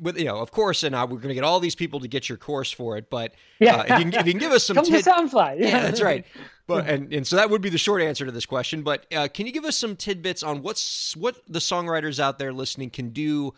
with 0.00 0.18
you 0.18 0.24
know, 0.24 0.38
of 0.38 0.50
course, 0.50 0.82
and 0.82 0.94
uh, 0.94 1.06
we're 1.08 1.18
going 1.18 1.28
to 1.28 1.34
get 1.34 1.44
all 1.44 1.60
these 1.60 1.74
people 1.74 2.00
to 2.00 2.08
get 2.08 2.28
your 2.28 2.38
course 2.38 2.70
for 2.70 2.96
it. 2.96 3.10
But 3.10 3.34
yeah, 3.58 3.76
uh, 3.76 3.82
if, 3.82 3.88
you 3.88 3.96
can, 3.96 4.14
if, 4.14 4.26
you 4.26 4.32
can, 4.32 4.40
give 4.40 4.52
us 4.52 4.64
some, 4.64 4.76
come 4.76 4.84
tid- 4.84 5.04
to 5.04 5.10
Soundfly. 5.10 5.60
Yeah. 5.60 5.66
yeah, 5.68 5.80
that's 5.82 6.02
right. 6.02 6.24
But 6.66 6.88
and 6.88 7.12
and 7.12 7.26
so 7.26 7.36
that 7.36 7.50
would 7.50 7.60
be 7.60 7.68
the 7.68 7.76
short 7.76 8.00
answer 8.00 8.24
to 8.24 8.32
this 8.32 8.46
question. 8.46 8.82
But 8.82 9.04
uh, 9.14 9.28
can 9.28 9.44
you 9.44 9.52
give 9.52 9.66
us 9.66 9.76
some 9.76 9.96
tidbits 9.96 10.42
on 10.42 10.62
what's 10.62 11.14
what 11.14 11.36
the 11.46 11.58
songwriters 11.58 12.18
out 12.18 12.38
there 12.38 12.54
listening 12.54 12.88
can 12.88 13.10
do 13.10 13.52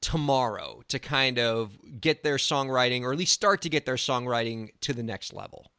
tomorrow 0.00 0.82
to 0.86 1.00
kind 1.00 1.40
of 1.40 1.76
get 2.00 2.22
their 2.22 2.36
songwriting, 2.36 3.02
or 3.02 3.12
at 3.12 3.18
least 3.18 3.32
start 3.32 3.62
to 3.62 3.68
get 3.68 3.84
their 3.84 3.96
songwriting 3.96 4.70
to 4.82 4.92
the 4.92 5.02
next 5.02 5.32
level? 5.32 5.72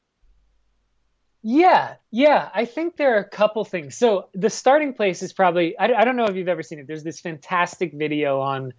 Yeah, 1.41 1.95
yeah. 2.09 2.49
I 2.55 2.63
think 2.63 2.95
there 2.95 3.15
are 3.15 3.19
a 3.19 3.29
couple 3.29 3.65
things. 3.65 3.97
So 3.97 4.29
the 4.33 4.49
starting 4.49 4.93
place 4.93 5.21
is 5.21 5.33
probably 5.33 5.77
I, 5.77 6.01
I 6.01 6.05
don't 6.05 6.15
know 6.15 6.25
if 6.25 6.35
you've 6.35 6.47
ever 6.47 6.63
seen 6.63 6.79
it. 6.79 6.87
There's 6.87 7.03
this 7.03 7.19
fantastic 7.19 7.93
video 7.93 8.39
on 8.39 8.73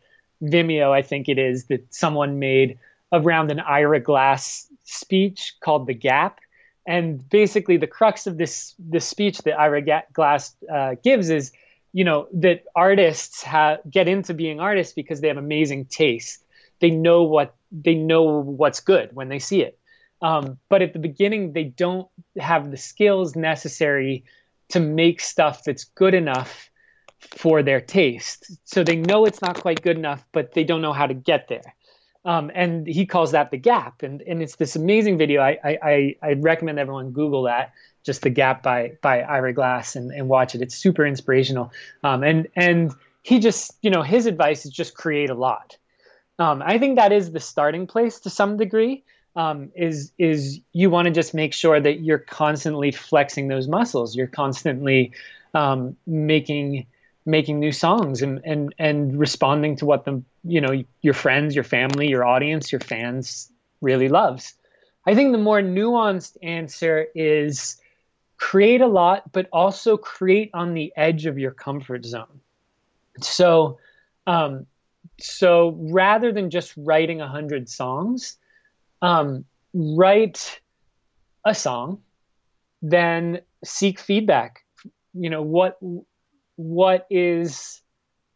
Vimeo, 0.45 0.91
I 0.91 1.03
think 1.03 1.29
it 1.29 1.39
is, 1.39 1.67
that 1.67 1.93
someone 1.93 2.39
made 2.39 2.79
around 3.13 3.51
an 3.51 3.61
Ira 3.61 4.01
Glass 4.01 4.69
speech 4.85 5.55
called 5.61 5.87
The 5.87 5.95
Gap. 5.95 6.41
And 6.87 7.27
basically, 7.29 7.77
the 7.79 7.87
crux 7.87 8.27
of 8.27 8.37
this 8.37 8.75
this 8.79 9.07
speech 9.07 9.39
that 9.39 9.59
Ira 9.59 10.03
Glass 10.13 10.55
uh, 10.71 10.97
gives 11.03 11.31
is, 11.31 11.53
you 11.93 12.05
know, 12.05 12.29
that 12.35 12.65
artists 12.77 13.43
have, 13.43 13.81
get 13.91 14.07
into 14.07 14.35
being 14.35 14.61
artists 14.61 14.93
because 14.93 15.21
they 15.21 15.29
have 15.29 15.39
amazing 15.39 15.87
taste. 15.87 16.45
They 16.81 16.91
know 16.91 17.23
what 17.23 17.55
they 17.73 17.95
know 17.95 18.41
what's 18.43 18.81
good 18.81 19.11
when 19.15 19.29
they 19.29 19.39
see 19.39 19.63
it. 19.63 19.79
Um, 20.21 20.59
but 20.69 20.83
at 20.83 20.93
the 20.93 20.99
beginning, 20.99 21.53
they 21.53 21.65
don't 21.65 22.09
have 22.39 22.71
the 22.71 22.77
skills 22.77 23.35
necessary 23.35 24.25
to 24.71 24.81
make 24.81 25.21
stuff 25.21 25.65
that's 25.65 25.85
good 25.85 26.15
enough 26.15 26.71
for 27.39 27.63
their 27.63 27.81
taste. 27.81 28.51
So 28.65 28.85
they 28.85 28.97
know 28.97 29.25
it's 29.25 29.43
not 29.43 29.61
quite 29.61 29.83
good 29.83 29.97
enough, 29.97 30.25
but 30.33 30.53
they 30.53 30.65
don't 30.65 30.83
know 30.83 30.93
how 30.93 31.07
to 31.07 31.15
get 31.15 31.49
there. 31.49 31.75
Um, 32.25 32.51
and 32.55 32.87
he 32.87 33.05
calls 33.07 33.33
that 33.33 33.51
the 33.51 33.59
gap. 33.59 34.03
And, 34.03 34.23
and 34.23 34.43
it's 34.43 34.57
this 34.57 34.77
amazing 34.77 35.19
video. 35.19 35.43
I, 35.43 35.59
I, 35.63 36.17
I 36.23 36.33
recommend 36.35 36.79
everyone 36.79 37.11
Google 37.11 37.43
that, 37.43 37.73
just 38.03 38.23
the 38.23 38.31
gap 38.31 38.63
by, 38.63 38.93
by 39.03 39.21
Ira 39.21 39.53
Glass 39.53 39.97
and, 39.97 40.11
and 40.11 40.29
watch 40.29 40.55
it. 40.55 40.63
It's 40.63 40.75
super 40.75 41.05
inspirational. 41.05 41.73
Um, 42.03 42.23
and, 42.23 42.49
and 42.57 42.93
he 43.23 43.41
just, 43.41 43.73
you 43.83 43.91
know, 43.91 44.03
his 44.03 44.27
advice 44.27 44.65
is 44.65 44.73
just 44.73 44.95
create 44.95 45.31
a 45.31 45.35
lot. 45.35 45.77
Um, 46.39 46.63
I 46.65 46.79
think 46.79 46.97
that 46.97 47.13
is 47.13 47.33
the 47.33 47.41
starting 47.41 47.87
place 47.87 48.21
to 48.21 48.31
some 48.31 48.57
degree. 48.57 49.05
Um, 49.37 49.73
is 49.75 50.13
is 50.17 50.61
you 50.73 50.91
want 50.91 51.07
to 51.07 51.11
just 51.11 51.35
make 51.35 51.53
sure 51.53 51.81
that 51.81 52.01
you're 52.01 52.19
constantly 52.19 52.93
flexing 52.93 53.49
those 53.49 53.67
muscles. 53.67 54.15
You're 54.15 54.29
constantly 54.29 55.11
um, 55.55 55.97
making 56.07 56.87
making 57.27 57.59
new 57.59 57.73
songs 57.73 58.23
and 58.23 58.41
and 58.45 58.75
and 58.79 59.19
responding 59.19 59.77
to 59.77 59.87
what 59.87 60.05
the 60.05 60.23
you 60.45 60.61
know 60.61 60.83
your 61.03 61.15
friends 61.15 61.55
your 61.55 61.65
family 61.65 62.09
your 62.09 62.25
audience 62.25 62.71
your 62.71 62.81
fans 62.81 63.51
really 63.81 64.09
loves. 64.09 64.55
I 65.07 65.15
think 65.15 65.33
the 65.33 65.39
more 65.39 65.61
nuanced 65.61 66.37
answer 66.43 67.07
is 67.15 67.77
create 68.37 68.81
a 68.81 68.87
lot 68.87 69.31
but 69.33 69.49
also 69.53 69.97
create 69.97 70.51
on 70.55 70.75
the 70.75 70.93
edge 70.97 71.27
of 71.27 71.39
your 71.39 71.53
comfort 71.53 72.05
zone. 72.05 72.41
So 73.21 73.79
um 74.27 74.67
so 75.21 75.77
rather 75.79 76.33
than 76.33 76.51
just 76.51 76.75
writing 76.77 77.21
a 77.21 77.29
hundred 77.29 77.69
songs 77.69 78.37
um 79.03 79.45
write 79.73 80.61
a 81.45 81.55
song 81.55 82.01
then 82.83 83.41
seek 83.65 83.99
feedback. 83.99 84.61
You 85.15 85.31
know 85.31 85.43
what 85.43 85.79
what 86.57 87.07
is 87.11 87.81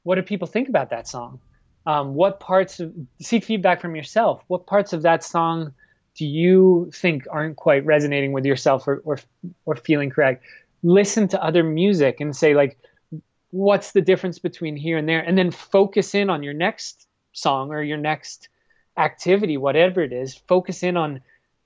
what 0.02 0.14
do 0.14 0.22
people 0.22 0.46
think 0.46 0.68
about 0.68 0.90
that 0.90 1.06
song? 1.06 1.40
Um, 1.86 2.14
what 2.14 2.40
parts 2.40 2.80
of 2.80 2.94
seek 3.20 3.44
feedback 3.44 3.80
from 3.80 3.96
yourself? 3.96 4.42
What 4.46 4.66
parts 4.66 4.92
of 4.92 5.02
that 5.02 5.24
song 5.24 5.74
do 6.14 6.26
you 6.26 6.90
think 6.94 7.26
aren't 7.30 7.56
quite 7.56 7.84
resonating 7.84 8.32
with 8.32 8.44
yourself 8.44 8.86
or 8.88 9.02
or, 9.04 9.18
or 9.64 9.76
feeling 9.76 10.10
correct? 10.10 10.44
Listen 10.82 11.28
to 11.28 11.42
other 11.42 11.64
music 11.64 12.20
and 12.20 12.34
say 12.34 12.54
like, 12.54 12.78
what's 13.50 13.92
the 13.92 14.00
difference 14.00 14.38
between 14.38 14.76
here 14.76 14.96
and 14.96 15.08
there, 15.08 15.20
and 15.20 15.36
then 15.36 15.50
focus 15.50 16.14
in 16.14 16.30
on 16.30 16.42
your 16.42 16.54
next 16.54 17.06
song 17.32 17.70
or 17.70 17.82
your 17.82 17.98
next 17.98 18.48
activity, 18.96 19.56
whatever 19.56 20.02
it 20.02 20.12
is. 20.12 20.34
Focus 20.34 20.82
in 20.82 20.96
on 20.96 21.20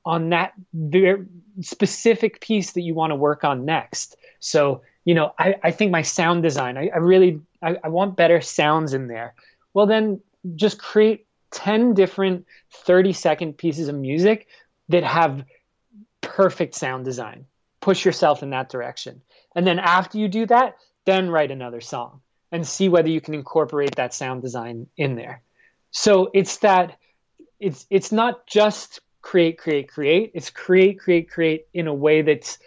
on 0.05 0.31
that 0.31 0.53
very 0.75 1.27
specific 1.61 2.41
piece 2.41 2.73
that 2.73 2.81
you 2.81 2.95
want 2.95 3.13
to 3.13 3.17
work 3.17 3.45
on 3.45 3.65
next. 3.65 4.17
So 4.41 4.83
you 5.05 5.15
know, 5.15 5.33
I, 5.39 5.57
I 5.63 5.71
think 5.71 5.91
my 5.91 6.03
sound 6.03 6.43
design, 6.43 6.77
I, 6.77 6.91
I 6.95 6.99
really, 6.99 7.41
I, 7.63 7.77
I 7.85 7.89
want 7.89 8.17
better 8.17 8.41
sounds 8.41 8.95
in 8.95 9.09
there. 9.09 9.35
Well, 9.75 9.87
then 9.87 10.21
just 10.55 10.79
create 10.79 11.27
10 11.53 11.95
different 11.95 12.47
30 12.73 13.13
second 13.13 13.59
pieces 13.59 13.89
of 13.89 13.95
music 13.95 14.47
that 14.89 15.05
have 15.05 15.45
perfect 16.21 16.75
sound 16.75 17.05
design. 17.05 17.47
Push 17.81 18.05
yourself 18.05 18.43
in 18.43 18.51
that 18.51 18.69
direction. 18.69 19.21
And 19.55 19.67
then 19.67 19.79
after 19.79 20.19
you 20.19 20.29
do 20.29 20.47
that, 20.47 20.77
then 21.05 21.29
write 21.29 21.51
another 21.51 21.81
song 21.81 22.21
and 22.53 22.67
see 22.67 22.89
whether 22.89 23.09
you 23.09 23.21
can 23.21 23.35
incorporate 23.35 23.97
that 23.97 24.15
sound 24.15 24.43
design 24.43 24.87
in 24.97 25.17
there. 25.17 25.43
So 25.91 26.31
it's 26.33 26.59
that 26.59 26.97
it's 27.59 27.87
it's 27.91 28.13
not 28.13 28.47
just 28.47 29.01
create 29.21 29.59
create 29.59 29.89
create, 29.89 30.33
it's 30.35 30.51
create 30.51 30.99
create 30.99 31.31
create 31.31 31.67
in 31.75 31.87
a 31.87 31.95
way 31.95 32.23
that's 32.23 32.59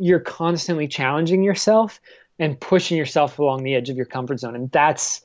you're 0.00 0.20
constantly 0.20 0.88
challenging 0.88 1.42
yourself 1.42 2.00
and 2.38 2.58
pushing 2.60 2.96
yourself 2.96 3.38
along 3.38 3.62
the 3.62 3.74
edge 3.74 3.90
of 3.90 3.96
your 3.96 4.06
comfort 4.06 4.40
zone 4.40 4.54
and 4.54 4.70
that's 4.70 5.22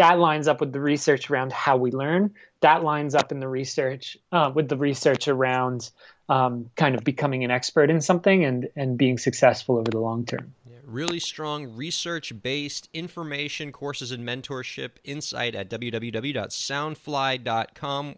that 0.00 0.18
lines 0.18 0.48
up 0.48 0.60
with 0.60 0.72
the 0.72 0.80
research 0.80 1.30
around 1.30 1.52
how 1.52 1.76
we 1.76 1.90
learn. 1.90 2.32
That 2.60 2.82
lines 2.82 3.14
up 3.14 3.32
in 3.32 3.40
the 3.40 3.48
research 3.48 4.16
uh, 4.32 4.50
with 4.54 4.70
the 4.70 4.78
research 4.78 5.28
around 5.28 5.90
um, 6.30 6.70
kind 6.76 6.94
of 6.94 7.04
becoming 7.04 7.44
an 7.44 7.50
expert 7.50 7.90
in 7.90 8.00
something 8.00 8.42
and 8.44 8.66
and 8.76 8.96
being 8.96 9.18
successful 9.18 9.76
over 9.76 9.90
the 9.90 9.98
long 9.98 10.24
term. 10.24 10.54
Yeah, 10.66 10.78
really 10.86 11.20
strong 11.20 11.76
research-based 11.76 12.88
information, 12.94 13.72
courses, 13.72 14.10
and 14.10 14.26
mentorship 14.26 14.92
insight 15.04 15.54
at 15.54 15.68
www.soundfly.com. 15.68 18.14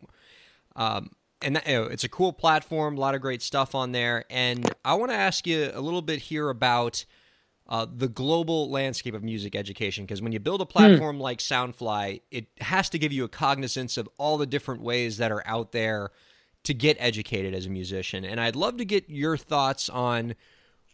Um, 0.76 1.10
and 1.42 1.56
that, 1.56 1.66
you 1.66 1.74
know, 1.74 1.84
it's 1.84 2.04
a 2.04 2.08
cool 2.08 2.32
platform, 2.32 2.96
a 2.96 3.00
lot 3.00 3.14
of 3.14 3.20
great 3.20 3.42
stuff 3.42 3.74
on 3.74 3.92
there. 3.92 4.24
And 4.30 4.72
I 4.84 4.94
want 4.94 5.10
to 5.10 5.16
ask 5.16 5.46
you 5.46 5.70
a 5.72 5.80
little 5.80 6.02
bit 6.02 6.20
here 6.20 6.48
about 6.48 7.04
uh, 7.68 7.86
the 7.90 8.08
global 8.08 8.70
landscape 8.70 9.14
of 9.14 9.22
music 9.22 9.54
education 9.54 10.04
because 10.04 10.20
when 10.20 10.32
you 10.32 10.40
build 10.40 10.60
a 10.60 10.66
platform 10.66 11.16
hmm. 11.16 11.22
like 11.22 11.38
Soundfly, 11.38 12.20
it 12.30 12.46
has 12.60 12.90
to 12.90 12.98
give 12.98 13.12
you 13.12 13.24
a 13.24 13.28
cognizance 13.28 13.96
of 13.96 14.08
all 14.18 14.36
the 14.36 14.46
different 14.46 14.82
ways 14.82 15.18
that 15.18 15.32
are 15.32 15.42
out 15.46 15.72
there 15.72 16.10
to 16.64 16.74
get 16.74 16.96
educated 17.00 17.54
as 17.54 17.66
a 17.66 17.70
musician. 17.70 18.24
And 18.24 18.40
I'd 18.40 18.56
love 18.56 18.76
to 18.76 18.84
get 18.84 19.08
your 19.08 19.36
thoughts 19.36 19.88
on 19.88 20.34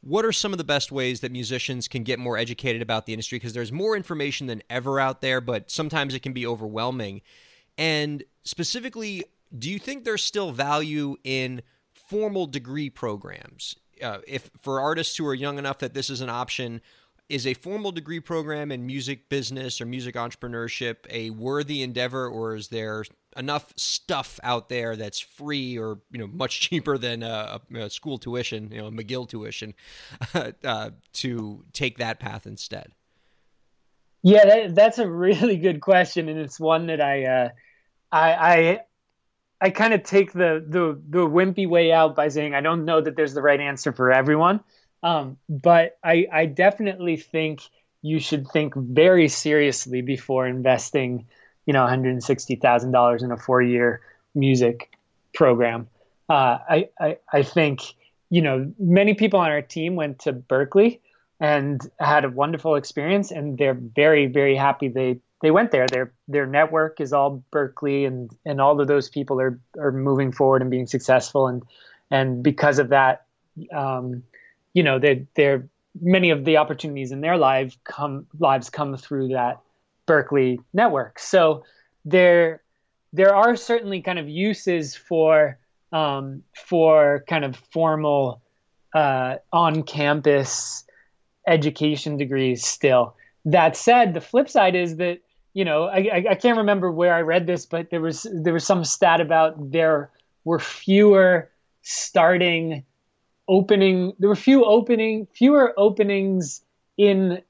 what 0.00 0.24
are 0.24 0.32
some 0.32 0.52
of 0.52 0.58
the 0.58 0.64
best 0.64 0.92
ways 0.92 1.20
that 1.20 1.32
musicians 1.32 1.88
can 1.88 2.04
get 2.04 2.18
more 2.18 2.38
educated 2.38 2.80
about 2.80 3.06
the 3.06 3.12
industry 3.12 3.36
because 3.36 3.52
there's 3.52 3.72
more 3.72 3.96
information 3.96 4.46
than 4.46 4.62
ever 4.70 5.00
out 5.00 5.20
there, 5.20 5.40
but 5.40 5.70
sometimes 5.70 6.14
it 6.14 6.20
can 6.20 6.32
be 6.32 6.46
overwhelming. 6.46 7.20
And 7.76 8.22
specifically, 8.44 9.24
do 9.56 9.70
you 9.70 9.78
think 9.78 10.04
there's 10.04 10.22
still 10.22 10.52
value 10.52 11.16
in 11.24 11.62
formal 11.92 12.46
degree 12.46 12.90
programs? 12.90 13.74
Uh, 14.02 14.18
if 14.26 14.50
for 14.60 14.80
artists 14.80 15.16
who 15.16 15.26
are 15.26 15.34
young 15.34 15.58
enough 15.58 15.78
that 15.78 15.94
this 15.94 16.10
is 16.10 16.20
an 16.20 16.30
option, 16.30 16.80
is 17.28 17.46
a 17.46 17.54
formal 17.54 17.92
degree 17.92 18.20
program 18.20 18.72
in 18.72 18.86
music 18.86 19.28
business 19.28 19.80
or 19.80 19.86
music 19.86 20.14
entrepreneurship 20.14 20.96
a 21.10 21.30
worthy 21.30 21.82
endeavor, 21.82 22.26
or 22.26 22.54
is 22.54 22.68
there 22.68 23.04
enough 23.36 23.72
stuff 23.76 24.40
out 24.42 24.68
there 24.68 24.96
that's 24.96 25.20
free 25.20 25.78
or 25.78 25.98
you 26.10 26.18
know 26.18 26.26
much 26.26 26.60
cheaper 26.68 26.96
than 26.96 27.22
a, 27.22 27.60
school 27.88 28.18
tuition, 28.18 28.70
you 28.72 28.78
know, 28.78 28.90
McGill 28.90 29.28
tuition, 29.28 29.74
uh, 30.64 30.90
to 31.14 31.64
take 31.72 31.98
that 31.98 32.18
path 32.18 32.46
instead? 32.46 32.92
Yeah, 34.22 34.44
that, 34.44 34.74
that's 34.74 34.98
a 34.98 35.08
really 35.10 35.56
good 35.56 35.80
question, 35.80 36.28
and 36.28 36.38
it's 36.38 36.58
one 36.58 36.86
that 36.86 37.00
I, 37.00 37.24
uh, 37.24 37.48
I, 38.10 38.32
I 38.32 38.80
I 39.60 39.70
kind 39.70 39.92
of 39.92 40.02
take 40.02 40.32
the 40.32 40.64
the 40.66 41.00
the 41.08 41.26
wimpy 41.26 41.68
way 41.68 41.92
out 41.92 42.14
by 42.14 42.28
saying 42.28 42.54
I 42.54 42.60
don't 42.60 42.84
know 42.84 43.00
that 43.00 43.16
there's 43.16 43.34
the 43.34 43.42
right 43.42 43.60
answer 43.60 43.92
for 43.92 44.12
everyone, 44.12 44.60
um, 45.02 45.36
but 45.48 45.98
I 46.04 46.26
I 46.32 46.46
definitely 46.46 47.16
think 47.16 47.62
you 48.02 48.20
should 48.20 48.46
think 48.48 48.74
very 48.76 49.28
seriously 49.28 50.00
before 50.00 50.46
investing, 50.46 51.26
you 51.66 51.72
know, 51.72 51.80
one 51.80 51.88
hundred 51.88 52.22
sixty 52.22 52.54
thousand 52.54 52.92
dollars 52.92 53.22
in 53.22 53.32
a 53.32 53.36
four 53.36 53.60
year 53.60 54.00
music 54.34 54.96
program. 55.34 55.88
Uh, 56.28 56.58
I, 56.68 56.88
I 57.00 57.16
I 57.32 57.42
think 57.42 57.82
you 58.30 58.42
know 58.42 58.72
many 58.78 59.14
people 59.14 59.40
on 59.40 59.50
our 59.50 59.62
team 59.62 59.96
went 59.96 60.20
to 60.20 60.32
Berklee 60.32 61.00
and 61.40 61.80
had 61.98 62.24
a 62.24 62.28
wonderful 62.28 62.76
experience, 62.76 63.32
and 63.32 63.58
they're 63.58 63.74
very 63.74 64.26
very 64.26 64.54
happy 64.54 64.88
they 64.88 65.18
they 65.40 65.50
went 65.50 65.70
there. 65.70 65.86
Their 65.86 66.12
their 66.26 66.46
network 66.46 67.00
is 67.00 67.12
all 67.12 67.42
Berklee, 67.52 68.06
and 68.06 68.30
and 68.44 68.60
all 68.60 68.80
of 68.80 68.88
those 68.88 69.08
people 69.08 69.40
are 69.40 69.58
are 69.78 69.92
moving 69.92 70.32
forward 70.32 70.62
and 70.62 70.70
being 70.70 70.86
successful, 70.86 71.46
and 71.46 71.62
and 72.10 72.42
because 72.42 72.78
of 72.78 72.88
that, 72.88 73.26
um, 73.72 74.22
you 74.74 74.82
know, 74.82 74.98
they 74.98 75.26
they're 75.34 75.66
many 76.00 76.30
of 76.30 76.44
the 76.44 76.56
opportunities 76.56 77.12
in 77.12 77.20
their 77.20 77.36
life 77.36 77.76
come 77.84 78.26
lives 78.38 78.70
come 78.70 78.96
through 78.96 79.28
that 79.28 79.60
Berklee 80.06 80.58
network. 80.72 81.18
So 81.18 81.64
there 82.04 82.62
there 83.12 83.34
are 83.34 83.56
certainly 83.56 84.02
kind 84.02 84.18
of 84.18 84.28
uses 84.28 84.94
for 84.94 85.58
um, 85.92 86.42
for 86.54 87.24
kind 87.28 87.44
of 87.44 87.56
formal 87.72 88.42
uh, 88.94 89.36
on 89.52 89.82
campus 89.82 90.84
education 91.46 92.16
degrees 92.16 92.66
still. 92.66 93.14
That 93.44 93.76
said, 93.76 94.12
the 94.12 94.20
flip 94.20 94.48
side 94.50 94.74
is 94.74 94.96
that 94.96 95.20
you 95.54 95.64
know, 95.64 95.84
I, 95.84 96.24
I 96.30 96.34
can't 96.34 96.58
remember 96.58 96.90
where 96.90 97.14
I 97.14 97.22
read 97.22 97.46
this, 97.46 97.66
but 97.66 97.90
there 97.90 98.00
was 98.00 98.26
there 98.32 98.52
was 98.52 98.66
some 98.66 98.84
stat 98.84 99.20
about 99.20 99.72
there 99.72 100.10
were 100.44 100.58
fewer 100.58 101.50
starting 101.82 102.84
opening. 103.48 104.12
There 104.18 104.28
were 104.28 104.36
few 104.36 104.64
opening 104.64 105.26
fewer 105.34 105.74
openings 105.76 106.62
in 106.96 107.42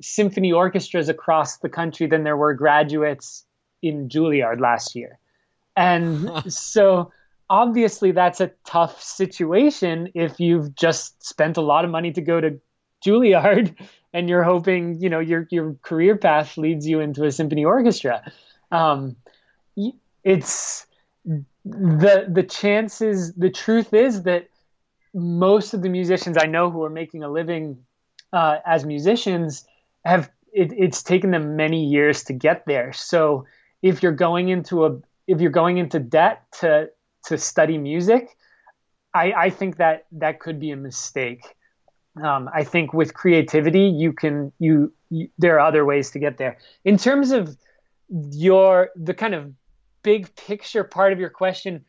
symphony 0.00 0.52
orchestras 0.52 1.08
across 1.08 1.58
the 1.58 1.68
country 1.68 2.06
than 2.06 2.24
there 2.24 2.36
were 2.36 2.54
graduates 2.54 3.44
in 3.82 4.08
Juilliard 4.08 4.60
last 4.60 4.94
year, 4.94 5.18
and 5.76 6.30
so 6.52 7.12
obviously 7.50 8.12
that's 8.12 8.40
a 8.40 8.50
tough 8.64 9.02
situation 9.02 10.10
if 10.14 10.40
you've 10.40 10.74
just 10.74 11.22
spent 11.22 11.58
a 11.58 11.60
lot 11.60 11.84
of 11.84 11.90
money 11.90 12.12
to 12.12 12.22
go 12.22 12.40
to 12.40 12.58
Juilliard 13.04 13.76
and 14.12 14.28
you're 14.28 14.42
hoping 14.42 15.00
you 15.00 15.08
know 15.08 15.20
your 15.20 15.46
your 15.50 15.74
career 15.82 16.16
path 16.16 16.56
leads 16.56 16.86
you 16.86 17.00
into 17.00 17.24
a 17.24 17.32
symphony 17.32 17.64
orchestra. 17.64 18.22
Um, 18.70 19.16
it's 20.24 20.86
the 21.64 22.26
the 22.28 22.42
chances 22.42 23.34
the 23.34 23.50
truth 23.50 23.94
is 23.94 24.22
that 24.22 24.48
most 25.14 25.74
of 25.74 25.82
the 25.82 25.88
musicians 25.88 26.36
i 26.36 26.46
know 26.46 26.70
who 26.70 26.82
are 26.82 26.90
making 26.90 27.22
a 27.22 27.28
living 27.28 27.78
uh, 28.32 28.56
as 28.66 28.84
musicians 28.84 29.66
have 30.04 30.30
it, 30.52 30.72
it's 30.76 31.02
taken 31.02 31.30
them 31.30 31.56
many 31.56 31.84
years 31.84 32.24
to 32.24 32.32
get 32.32 32.66
there. 32.66 32.92
So 32.92 33.46
if 33.82 34.02
you're 34.02 34.12
going 34.12 34.48
into 34.48 34.86
a 34.86 34.98
if 35.26 35.40
you're 35.40 35.50
going 35.50 35.78
into 35.78 35.98
debt 35.98 36.44
to 36.60 36.90
to 37.24 37.38
study 37.38 37.78
music 37.78 38.36
i 39.14 39.32
i 39.32 39.50
think 39.50 39.76
that 39.76 40.06
that 40.10 40.40
could 40.40 40.58
be 40.58 40.70
a 40.70 40.76
mistake 40.76 41.54
um, 42.20 42.50
I 42.52 42.64
think 42.64 42.92
with 42.92 43.14
creativity, 43.14 43.84
you 43.84 44.12
can 44.12 44.52
you, 44.58 44.92
you 45.10 45.28
there 45.38 45.56
are 45.56 45.66
other 45.66 45.84
ways 45.84 46.10
to 46.10 46.18
get 46.18 46.38
there. 46.38 46.58
In 46.84 46.98
terms 46.98 47.30
of 47.30 47.56
your 48.08 48.90
the 48.96 49.14
kind 49.14 49.34
of 49.34 49.52
big 50.02 50.34
picture 50.36 50.84
part 50.84 51.12
of 51.12 51.18
your 51.18 51.30
question, 51.30 51.84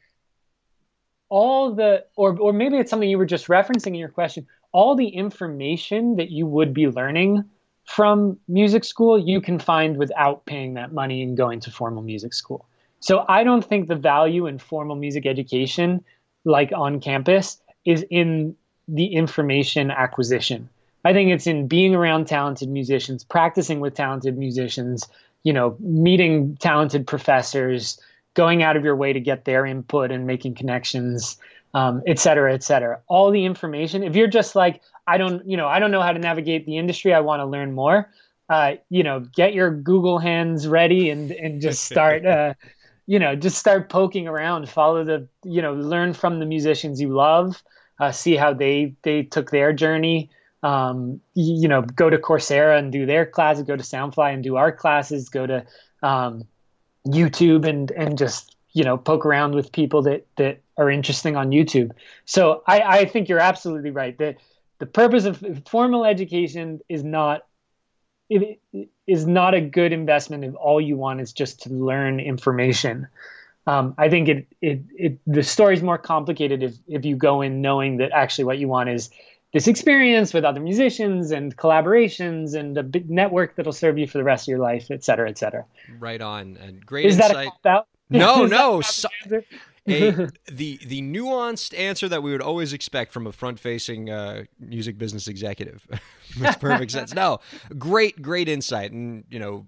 all 1.30 1.74
the 1.74 2.06
or 2.16 2.38
or 2.40 2.54
maybe 2.54 2.78
it's 2.78 2.90
something 2.90 3.10
you 3.10 3.18
were 3.18 3.26
just 3.26 3.48
referencing 3.48 3.88
in 3.88 3.96
your 3.96 4.10
question. 4.10 4.48
All 4.72 4.96
the 4.96 5.08
information 5.08 6.16
that 6.16 6.32
you 6.32 6.48
would 6.48 6.74
be 6.74 6.88
learning 6.88 7.44
from 7.86 8.40
music 8.48 8.86
school, 8.86 9.20
you 9.20 9.42
can 9.42 9.60
find 9.60 9.98
without 9.98 10.46
paying 10.46 10.76
that 10.76 10.94
money 10.94 11.22
and 11.22 11.36
going 11.36 11.60
to 11.60 11.72
formal 11.72 12.02
music 12.02 12.34
school. 12.34 12.66
So 13.02 13.26
I 13.28 13.44
don't 13.44 13.64
think 13.64 13.88
the 13.88 13.96
value 13.96 14.48
in 14.48 14.58
formal 14.58 14.96
music 14.96 15.26
education, 15.26 16.04
like 16.46 16.72
on 16.74 17.02
campus, 17.02 17.58
is 17.86 18.06
in 18.10 18.56
the 18.88 19.06
information 19.14 19.92
acquisition. 19.92 20.70
I 21.06 21.14
think 21.14 21.32
it's 21.32 21.48
in 21.48 21.68
being 21.68 21.96
around 21.96 22.28
talented 22.28 22.70
musicians, 22.70 23.24
practicing 23.24 23.80
with 23.80 23.94
talented 23.94 24.38
musicians, 24.38 25.08
you 25.44 25.52
know, 25.52 25.76
meeting 25.80 26.58
talented 26.58 27.06
professors, 27.06 28.00
going 28.34 28.64
out 28.64 28.78
of 28.78 28.84
your 28.84 28.96
way 28.96 29.14
to 29.14 29.20
get 29.20 29.46
their 29.46 29.66
input 29.66 30.12
and 30.12 30.26
making 30.26 30.56
connections, 30.56 31.38
um, 31.74 32.02
et 32.08 32.20
cetera, 32.20 32.54
et 32.54 32.64
cetera. 32.64 33.02
All 33.08 33.32
the 33.32 33.46
information. 33.46 34.04
If 34.04 34.16
you're 34.16 34.28
just 34.28 34.56
like, 34.56 34.82
I 35.06 35.18
don't, 35.18 35.46
you 35.48 35.58
know, 35.58 35.68
I 35.68 35.80
don't 35.80 35.92
know 35.92 36.02
how 36.02 36.14
to 36.14 36.20
navigate 36.20 36.66
the 36.66 36.78
industry. 36.78 37.14
I 37.14 37.20
want 37.20 37.42
to 37.42 37.46
learn 37.46 37.74
more. 37.74 38.10
Uh, 38.50 38.76
you 38.90 39.04
know, 39.04 39.20
get 39.20 39.54
your 39.54 39.72
Google 39.72 40.20
hands 40.20 40.68
ready 40.68 41.10
and 41.10 41.32
and 41.32 41.62
just 41.62 41.84
start. 41.92 42.26
Uh, 42.26 42.54
you 43.06 43.20
know, 43.20 43.36
just 43.36 43.58
start 43.58 43.90
poking 43.90 44.30
around. 44.30 44.70
Follow 44.70 45.04
the, 45.04 45.28
you 45.44 45.62
know, 45.62 45.74
learn 45.74 46.14
from 46.14 46.40
the 46.40 46.46
musicians 46.46 47.02
you 47.02 47.10
love 47.10 47.62
uh, 48.04 48.12
see 48.12 48.36
how 48.36 48.54
they 48.54 48.96
they 49.04 49.24
took 49.24 49.52
their 49.52 49.74
journey. 49.74 50.30
Um, 50.62 51.20
you, 51.34 51.68
know, 51.68 51.82
go 51.82 52.10
to 52.10 52.18
Coursera 52.18 52.80
and 52.80 52.90
do 52.90 53.06
their 53.06 53.26
classes, 53.26 53.66
go 53.66 53.76
to 53.76 53.84
Soundfly 53.84 54.34
and 54.34 54.42
do 54.42 54.56
our 54.56 54.72
classes, 54.72 55.28
go 55.28 55.46
to 55.46 55.66
um, 56.02 56.46
YouTube 57.06 57.68
and 57.68 57.92
and 57.92 58.18
just 58.18 58.56
you 58.72 58.84
know 58.84 58.98
poke 58.98 59.26
around 59.26 59.56
with 59.56 59.72
people 59.72 60.02
that 60.04 60.26
that 60.38 60.62
are 60.78 60.90
interesting 60.90 61.36
on 61.36 61.52
YouTube. 61.52 61.92
So 62.26 62.64
I, 62.68 62.82
I 62.82 63.06
think 63.06 63.30
you're 63.30 63.40
absolutely 63.40 63.92
right 63.92 64.18
that 64.18 64.38
the 64.80 64.86
purpose 64.86 65.26
of 65.26 65.44
formal 65.68 66.06
education 66.06 66.82
is 66.90 67.04
not 67.04 67.46
it 68.30 68.60
is 69.06 69.28
not 69.28 69.54
a 69.54 69.62
good 69.62 69.94
investment 69.94 70.44
if 70.44 70.56
all 70.56 70.80
you 70.82 70.98
want 70.98 71.22
is 71.22 71.34
just 71.34 71.62
to 71.64 71.70
learn 71.70 72.20
information. 72.20 73.08
Um, 73.66 73.96
I 73.98 74.10
think 74.10 74.28
it, 74.28 74.48
it, 74.62 74.82
it 74.96 75.20
the 75.26 75.44
story's 75.44 75.82
more 75.82 75.98
complicated 75.98 76.64
if, 76.64 76.76
if 76.88 77.06
you 77.06 77.16
go 77.16 77.42
in 77.42 77.62
knowing 77.62 77.98
that 77.98 78.12
actually 78.12 78.44
what 78.44 78.58
you 78.58 78.68
want 78.68 78.90
is 78.90 79.10
this 79.54 79.68
experience 79.68 80.34
with 80.34 80.44
other 80.44 80.60
musicians 80.60 81.32
and 81.32 81.56
collaborations 81.56 82.56
and 82.56 82.78
a 82.78 82.84
big 82.84 83.10
network 83.10 83.56
that'll 83.56 83.72
serve 83.72 83.98
you 83.98 84.08
for 84.08 84.18
the 84.18 84.24
rest 84.24 84.46
of 84.46 84.48
your 84.50 84.60
life, 84.60 84.90
et 84.90 85.04
cetera, 85.04 85.30
et 85.30 85.38
cetera. 85.38 85.64
Right 86.00 86.22
on. 86.22 86.58
And 86.58 86.86
great 86.86 87.06
is 87.06 87.18
insight. 87.18 87.52
that 87.64 87.78
a 87.78 87.86
No, 88.10 88.46
no. 88.46 88.82
So, 88.82 89.08
a, 89.88 90.30
the 90.52 90.80
the 90.86 91.02
nuanced 91.02 91.78
answer 91.78 92.08
that 92.08 92.24
we 92.24 92.32
would 92.32 92.42
always 92.42 92.74
expect 92.74 93.12
from 93.12 93.28
a 93.28 93.32
front 93.32 93.60
facing 93.60 94.10
uh, 94.10 94.46
music 94.60 94.98
business 94.98 95.28
executive 95.28 95.86
makes 96.40 96.56
perfect 96.56 96.92
sense. 96.92 97.14
No, 97.14 97.40
great, 97.78 98.22
great 98.22 98.48
insight, 98.48 98.92
and 98.92 99.26
you 99.30 99.40
know 99.40 99.66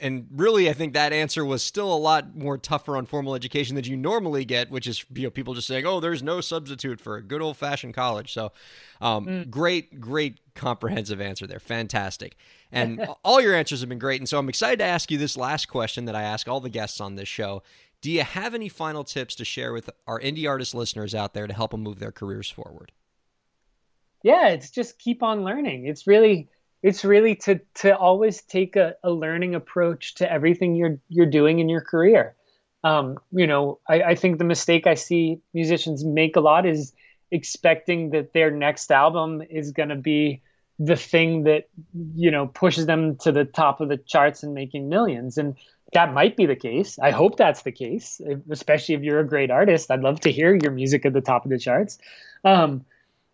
and 0.00 0.26
really, 0.34 0.68
I 0.68 0.72
think 0.72 0.94
that 0.94 1.12
answer 1.12 1.44
was 1.44 1.62
still 1.62 1.92
a 1.92 1.96
lot 1.96 2.36
more 2.36 2.58
tougher 2.58 2.96
on 2.96 3.06
formal 3.06 3.34
education 3.34 3.74
than 3.76 3.84
you 3.84 3.96
normally 3.96 4.44
get, 4.44 4.70
which 4.70 4.86
is 4.86 5.04
you 5.14 5.24
know 5.24 5.30
people 5.30 5.54
just 5.54 5.66
saying, 5.66 5.86
"Oh, 5.86 6.00
there's 6.00 6.22
no 6.22 6.40
substitute 6.40 7.00
for 7.00 7.16
a 7.16 7.22
good 7.22 7.42
old 7.42 7.56
fashioned 7.56 7.94
college." 7.94 8.32
So, 8.32 8.52
um, 9.00 9.26
mm. 9.26 9.50
great, 9.50 10.00
great 10.00 10.40
comprehensive 10.54 11.20
answer 11.20 11.46
there, 11.46 11.60
fantastic, 11.60 12.36
and 12.72 13.06
all 13.24 13.40
your 13.40 13.54
answers 13.54 13.80
have 13.80 13.88
been 13.88 13.98
great. 13.98 14.20
And 14.20 14.28
so 14.28 14.38
I'm 14.38 14.48
excited 14.48 14.78
to 14.78 14.84
ask 14.84 15.10
you 15.10 15.18
this 15.18 15.36
last 15.36 15.66
question 15.66 16.04
that 16.06 16.16
I 16.16 16.22
ask 16.22 16.48
all 16.48 16.60
the 16.60 16.70
guests 16.70 17.00
on 17.00 17.16
this 17.16 17.28
show. 17.28 17.62
Do 18.00 18.10
you 18.10 18.22
have 18.22 18.54
any 18.54 18.68
final 18.68 19.02
tips 19.02 19.34
to 19.36 19.44
share 19.44 19.72
with 19.72 19.90
our 20.06 20.20
indie 20.20 20.48
artist 20.48 20.74
listeners 20.74 21.14
out 21.14 21.34
there 21.34 21.46
to 21.46 21.54
help 21.54 21.72
them 21.72 21.82
move 21.82 21.98
their 21.98 22.12
careers 22.12 22.48
forward? 22.48 22.92
Yeah, 24.22 24.48
it's 24.48 24.70
just 24.70 24.98
keep 24.98 25.22
on 25.22 25.44
learning. 25.44 25.86
It's 25.86 26.06
really 26.06 26.48
it's 26.82 27.04
really 27.04 27.34
to 27.34 27.60
to 27.74 27.96
always 27.96 28.42
take 28.42 28.76
a, 28.76 28.94
a 29.02 29.10
learning 29.10 29.54
approach 29.54 30.14
to 30.16 30.30
everything 30.30 30.74
you're 30.74 30.98
you're 31.08 31.26
doing 31.26 31.58
in 31.58 31.68
your 31.68 31.80
career. 31.80 32.34
Um, 32.84 33.18
you 33.32 33.46
know, 33.46 33.80
I, 33.88 34.02
I 34.02 34.14
think 34.14 34.38
the 34.38 34.44
mistake 34.44 34.86
I 34.86 34.94
see 34.94 35.40
musicians 35.52 36.04
make 36.04 36.36
a 36.36 36.40
lot 36.40 36.64
is 36.66 36.92
expecting 37.30 38.10
that 38.10 38.32
their 38.32 38.50
next 38.50 38.90
album 38.90 39.42
is 39.50 39.72
going 39.72 39.88
to 39.88 39.96
be 39.96 40.42
the 40.78 40.96
thing 40.96 41.42
that 41.42 41.68
you 42.14 42.30
know 42.30 42.46
pushes 42.46 42.86
them 42.86 43.16
to 43.16 43.32
the 43.32 43.44
top 43.44 43.80
of 43.80 43.88
the 43.88 43.96
charts 43.96 44.42
and 44.42 44.54
making 44.54 44.88
millions. 44.88 45.36
And 45.36 45.56
that 45.92 46.12
might 46.12 46.36
be 46.36 46.46
the 46.46 46.54
case. 46.54 46.98
I 46.98 47.10
hope 47.10 47.36
that's 47.36 47.62
the 47.62 47.72
case 47.72 48.20
especially 48.50 48.94
if 48.94 49.02
you're 49.02 49.20
a 49.20 49.26
great 49.26 49.50
artist. 49.50 49.90
I'd 49.90 50.02
love 50.02 50.20
to 50.20 50.30
hear 50.30 50.54
your 50.54 50.70
music 50.70 51.04
at 51.06 51.14
the 51.14 51.20
top 51.20 51.44
of 51.44 51.50
the 51.50 51.58
charts. 51.58 51.98
Um, 52.44 52.84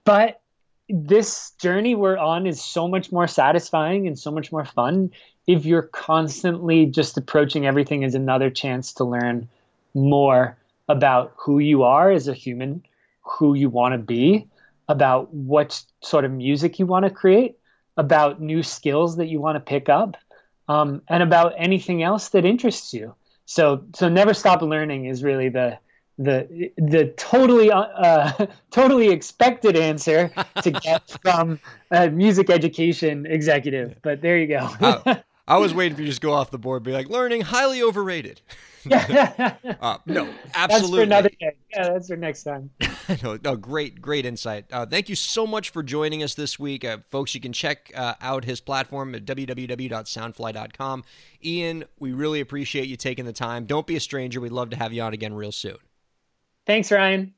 but 0.04 0.40
this 0.88 1.52
journey 1.60 1.94
we're 1.94 2.18
on 2.18 2.46
is 2.46 2.62
so 2.62 2.86
much 2.86 3.10
more 3.10 3.26
satisfying 3.26 4.06
and 4.06 4.18
so 4.18 4.30
much 4.30 4.52
more 4.52 4.64
fun 4.64 5.10
if 5.46 5.64
you're 5.64 5.82
constantly 5.82 6.86
just 6.86 7.16
approaching 7.16 7.66
everything 7.66 8.04
as 8.04 8.14
another 8.14 8.50
chance 8.50 8.92
to 8.94 9.04
learn 9.04 9.48
more 9.94 10.56
about 10.88 11.32
who 11.36 11.58
you 11.58 11.82
are 11.82 12.10
as 12.10 12.28
a 12.28 12.34
human, 12.34 12.82
who 13.22 13.54
you 13.54 13.68
want 13.68 13.92
to 13.92 13.98
be, 13.98 14.46
about 14.88 15.32
what 15.32 15.82
sort 16.02 16.24
of 16.24 16.30
music 16.30 16.78
you 16.78 16.86
want 16.86 17.04
to 17.04 17.10
create, 17.10 17.56
about 17.96 18.40
new 18.40 18.62
skills 18.62 19.16
that 19.16 19.26
you 19.26 19.40
want 19.40 19.56
to 19.56 19.60
pick 19.60 19.88
up, 19.88 20.16
um, 20.68 21.00
and 21.08 21.22
about 21.22 21.54
anything 21.56 22.02
else 22.02 22.30
that 22.30 22.44
interests 22.44 22.92
you. 22.92 23.14
So, 23.46 23.84
so 23.94 24.08
never 24.08 24.34
stop 24.34 24.62
learning 24.62 25.06
is 25.06 25.22
really 25.22 25.48
the 25.48 25.78
the 26.18 26.70
the 26.76 27.06
totally 27.16 27.70
uh, 27.70 28.46
totally 28.70 29.10
expected 29.10 29.76
answer 29.76 30.30
to 30.62 30.70
get 30.70 31.18
from 31.22 31.58
a 31.90 32.10
music 32.10 32.50
education 32.50 33.26
executive. 33.26 33.96
But 34.02 34.20
there 34.22 34.38
you 34.38 34.46
go. 34.46 34.68
I, 34.80 35.22
I, 35.48 35.58
was 35.58 35.74
waiting 35.74 35.96
for 35.96 36.02
you 36.02 36.06
to 36.06 36.10
just 36.10 36.20
go 36.20 36.32
off 36.32 36.50
the 36.50 36.58
board, 36.58 36.82
be 36.82 36.92
like, 36.92 37.08
learning 37.08 37.42
highly 37.42 37.82
overrated. 37.82 38.40
uh, 38.90 39.98
no, 40.06 40.28
absolutely. 40.54 40.54
That's 40.54 40.90
for 40.90 41.00
another 41.00 41.30
day. 41.40 41.56
Yeah, 41.72 41.92
that's 41.94 42.08
for 42.08 42.16
next 42.16 42.44
time. 42.44 42.70
no, 43.22 43.38
no, 43.42 43.56
great, 43.56 44.00
great 44.00 44.26
insight. 44.26 44.66
Uh, 44.70 44.84
thank 44.84 45.08
you 45.08 45.14
so 45.14 45.46
much 45.46 45.70
for 45.70 45.82
joining 45.82 46.22
us 46.22 46.34
this 46.34 46.58
week, 46.58 46.84
uh, 46.84 46.98
folks. 47.10 47.34
You 47.34 47.40
can 47.40 47.54
check 47.54 47.90
uh, 47.94 48.14
out 48.20 48.44
his 48.44 48.60
platform 48.60 49.14
at 49.14 49.24
www.soundfly.com. 49.24 51.04
Ian, 51.42 51.84
we 51.98 52.12
really 52.12 52.40
appreciate 52.40 52.88
you 52.88 52.96
taking 52.96 53.24
the 53.24 53.32
time. 53.32 53.64
Don't 53.64 53.86
be 53.86 53.96
a 53.96 54.00
stranger. 54.00 54.38
We'd 54.40 54.52
love 54.52 54.68
to 54.70 54.76
have 54.76 54.92
you 54.92 55.00
on 55.02 55.14
again 55.14 55.32
real 55.32 55.52
soon. 55.52 55.78
Thanks, 56.66 56.90
Ryan. 56.92 57.34